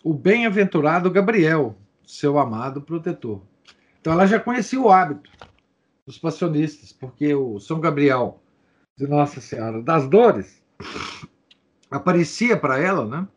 [0.04, 3.42] o bem-aventurado Gabriel, seu amado protetor.
[4.00, 5.32] Então ela já conhecia o hábito
[6.06, 8.42] dos passionistas, porque o São Gabriel
[8.98, 10.62] de Nossa Senhora das Dores
[11.90, 13.28] aparecia para ela, né,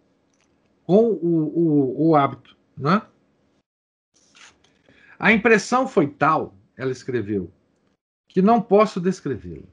[0.84, 3.02] com o, o, o hábito, né?
[5.18, 7.50] A impressão foi tal, ela escreveu,
[8.28, 9.66] que não posso descrevê-la.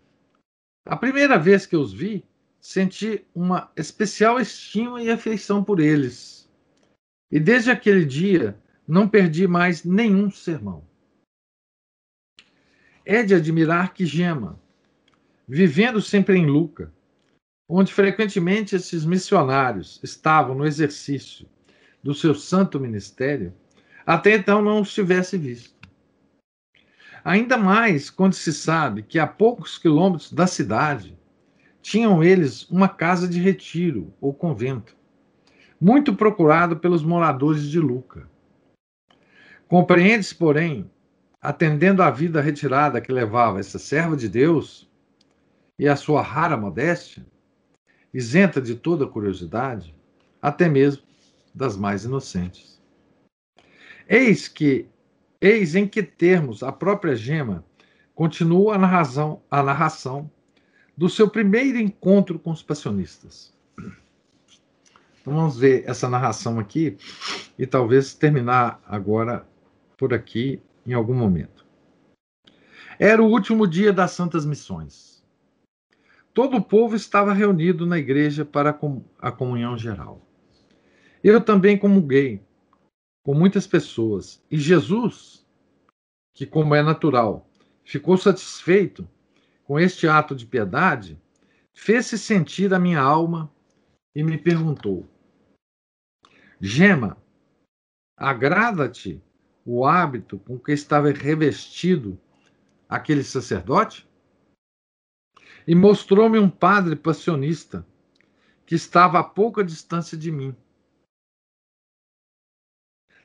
[0.86, 2.26] A primeira vez que os vi,
[2.62, 6.48] senti uma especial estima e afeição por eles.
[7.32, 8.56] E desde aquele dia
[8.88, 10.86] não perdi mais nenhum sermão.
[13.04, 14.62] É de admirar que Gema,
[15.48, 16.94] vivendo sempre em Luca,
[17.68, 21.50] onde frequentemente esses missionários estavam no exercício
[22.04, 23.54] do seu santo ministério,
[24.06, 25.76] até então não os tivesse visto.
[27.24, 31.18] Ainda mais quando se sabe que a poucos quilômetros da cidade
[31.82, 34.96] tinham eles uma casa de retiro ou convento,
[35.80, 38.30] muito procurado pelos moradores de Luca.
[39.68, 40.90] Compreende-se, porém,
[41.42, 44.90] atendendo à vida retirada que levava essa serva de Deus
[45.80, 47.26] e a sua rara modéstia,
[48.14, 49.96] isenta de toda curiosidade,
[50.42, 51.04] até mesmo
[51.54, 52.80] das mais inocentes.
[54.08, 54.88] Eis que
[55.44, 57.66] Eis em que termos a própria Gema
[58.14, 60.32] continua a narração
[60.96, 63.54] do seu primeiro encontro com os passionistas.
[65.22, 66.98] Então vamos ver essa narração aqui
[67.58, 69.48] e talvez terminar agora
[69.98, 71.66] por aqui em algum momento.
[73.00, 75.24] Era o último dia das Santas Missões.
[76.34, 78.78] Todo o povo estava reunido na igreja para
[79.20, 80.26] a comunhão geral.
[81.24, 82.42] Eu também comunguei
[83.24, 84.44] com muitas pessoas.
[84.50, 85.46] E Jesus,
[86.34, 87.48] que, como é natural,
[87.84, 89.08] ficou satisfeito
[89.64, 91.20] com este ato de piedade,
[91.74, 93.52] fez-se sentir a minha alma
[94.16, 95.10] e me perguntou:
[96.60, 97.18] Gema,
[98.18, 99.24] agrada-te
[99.66, 102.20] o hábito com que estava revestido
[102.90, 104.10] aquele sacerdote?
[105.68, 107.86] E mostrou-me um padre passionista
[108.66, 110.56] que estava a pouca distância de mim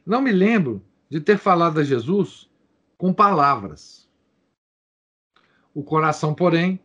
[0.06, 2.48] não me lembro de ter falado a Jesus
[2.96, 4.05] com palavras.
[5.76, 6.80] O coração, porém,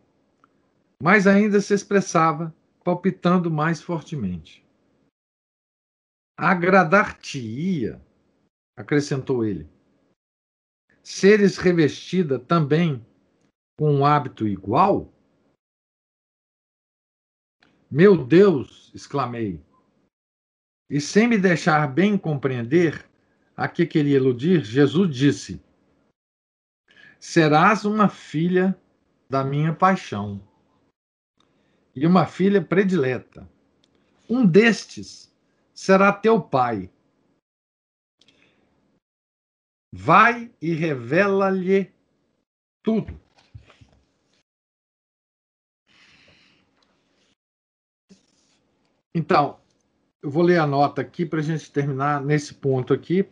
[1.02, 4.62] mais ainda se expressava, palpitando mais fortemente.
[6.36, 8.04] Agradar-te-ia,
[8.76, 9.66] acrescentou ele,
[11.02, 13.02] seres revestida também
[13.78, 15.10] com um hábito igual?
[17.90, 18.92] Meu Deus!
[18.94, 19.64] exclamei,
[20.90, 23.08] e sem me deixar bem compreender,
[23.56, 25.64] a que queria iludir, Jesus disse:
[27.18, 28.78] Serás uma filha
[29.32, 30.46] da minha paixão
[31.96, 33.50] e uma filha predileta.
[34.28, 35.34] Um destes
[35.72, 36.90] será teu pai.
[39.90, 41.90] Vai e revela-lhe
[42.82, 43.18] tudo.
[49.14, 49.58] Então,
[50.20, 53.26] eu vou ler a nota aqui para a gente terminar nesse ponto aqui,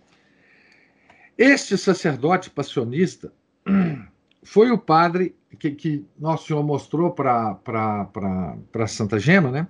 [1.37, 3.31] este sacerdote passionista
[4.43, 9.69] foi o padre que, que Nosso Senhor mostrou para Santa Gema, né?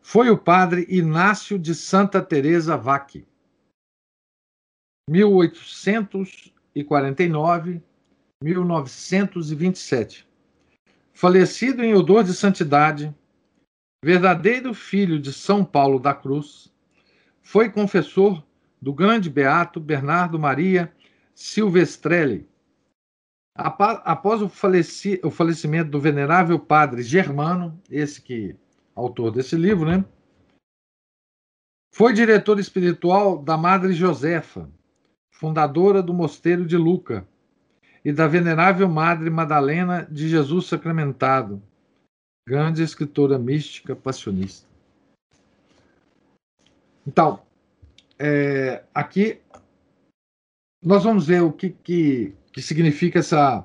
[0.00, 3.26] Foi o padre Inácio de Santa Teresa Vacchi,
[5.10, 7.82] 1849
[8.42, 10.26] 1927.
[11.12, 13.12] Falecido em odor de santidade,
[14.04, 16.70] verdadeiro filho de São Paulo da Cruz,
[17.42, 18.44] foi confessor
[18.80, 20.92] do grande beato Bernardo Maria
[21.34, 22.46] Silvestrelli.
[23.56, 28.54] Após o, faleci, o falecimento do venerável padre Germano, esse que
[28.94, 30.04] autor desse livro, né?
[31.94, 34.70] Foi diretor espiritual da Madre Josefa,
[35.30, 37.26] fundadora do Mosteiro de Luca,
[38.04, 41.60] e da Venerável Madre Madalena de Jesus Sacramentado,
[42.46, 44.68] grande escritora mística passionista.
[47.06, 47.42] Então,
[48.18, 49.40] é, aqui
[50.84, 53.62] nós vamos ver o que, que, que, significa essa,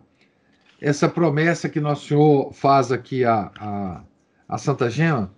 [0.81, 4.03] essa promessa que Nosso Senhor faz aqui a, a,
[4.49, 5.31] a Santa Gema,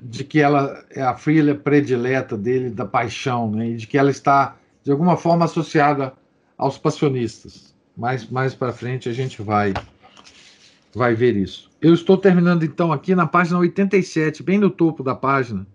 [0.00, 4.10] de que ela é a filha predileta dele, da paixão, né, e de que ela
[4.10, 6.14] está, de alguma forma, associada
[6.56, 7.74] aos passionistas.
[7.94, 9.74] Mais, mais para frente a gente vai,
[10.94, 11.70] vai ver isso.
[11.82, 15.66] Eu estou terminando então aqui na página 87, bem no topo da página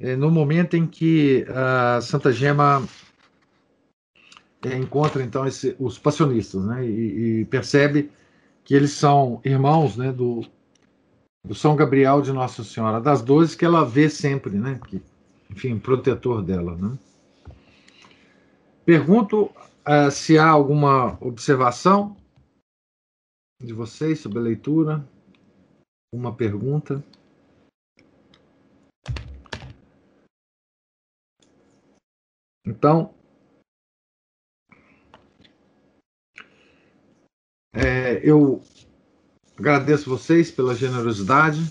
[0.00, 2.86] é, no momento em que a Santa Gema
[4.66, 8.10] é, encontra então esse, os passionistas, né, e, e, percebe
[8.64, 10.44] que eles são irmãos, né, do,
[11.44, 15.00] do São Gabriel de Nossa Senhora das Dores que ela vê sempre, né, que,
[15.50, 16.98] enfim, protetor dela, né.
[18.84, 22.16] Pergunto uh, se há alguma observação
[23.62, 25.08] de vocês sobre a leitura,
[26.12, 27.02] uma pergunta.
[32.64, 33.15] Então,
[37.76, 38.62] é, eu
[39.58, 41.66] Agradeço vocês pela generosidade,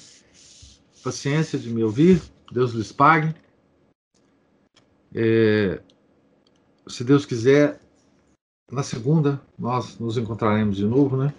[1.03, 2.19] paciência de me ouvir.
[2.51, 3.33] Deus lhes pague.
[5.13, 5.79] É,
[6.87, 7.79] se Deus quiser,
[8.71, 11.31] na segunda nós nos encontraremos de novo, né?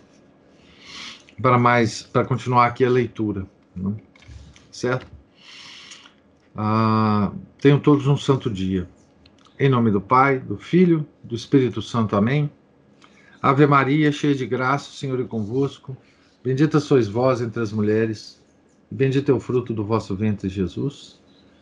[1.42, 3.44] Para mais, para continuar aqui a leitura,
[3.74, 3.96] né?
[4.70, 5.06] certo?
[6.54, 8.88] Ah, tenham todos um santo dia.
[9.58, 12.14] Em nome do Pai, do Filho, do Espírito Santo.
[12.14, 12.48] Amém.
[13.42, 15.96] Ave Maria, cheia de graça, o Senhor é convosco.
[16.42, 18.40] Bendita sois vós entre as mulheres,
[18.90, 21.20] e bendito é o fruto do vosso ventre, Jesus.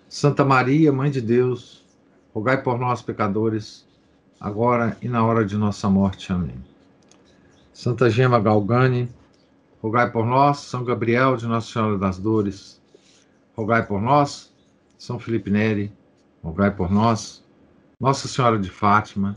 [0.09, 1.85] Santa Maria, Mãe de Deus,
[2.33, 3.87] rogai por nós, pecadores,
[4.39, 6.33] agora e na hora de nossa morte.
[6.33, 6.55] Amém.
[7.73, 9.09] Santa Gema Galgani,
[9.83, 10.59] rogai por nós.
[10.59, 12.81] São Gabriel de Nossa Senhora das Dores,
[13.57, 14.53] rogai por nós.
[14.99, 15.93] São Felipe Neri,
[16.43, 17.43] rogai por nós.
[17.99, 19.37] Nossa Senhora de Fátima,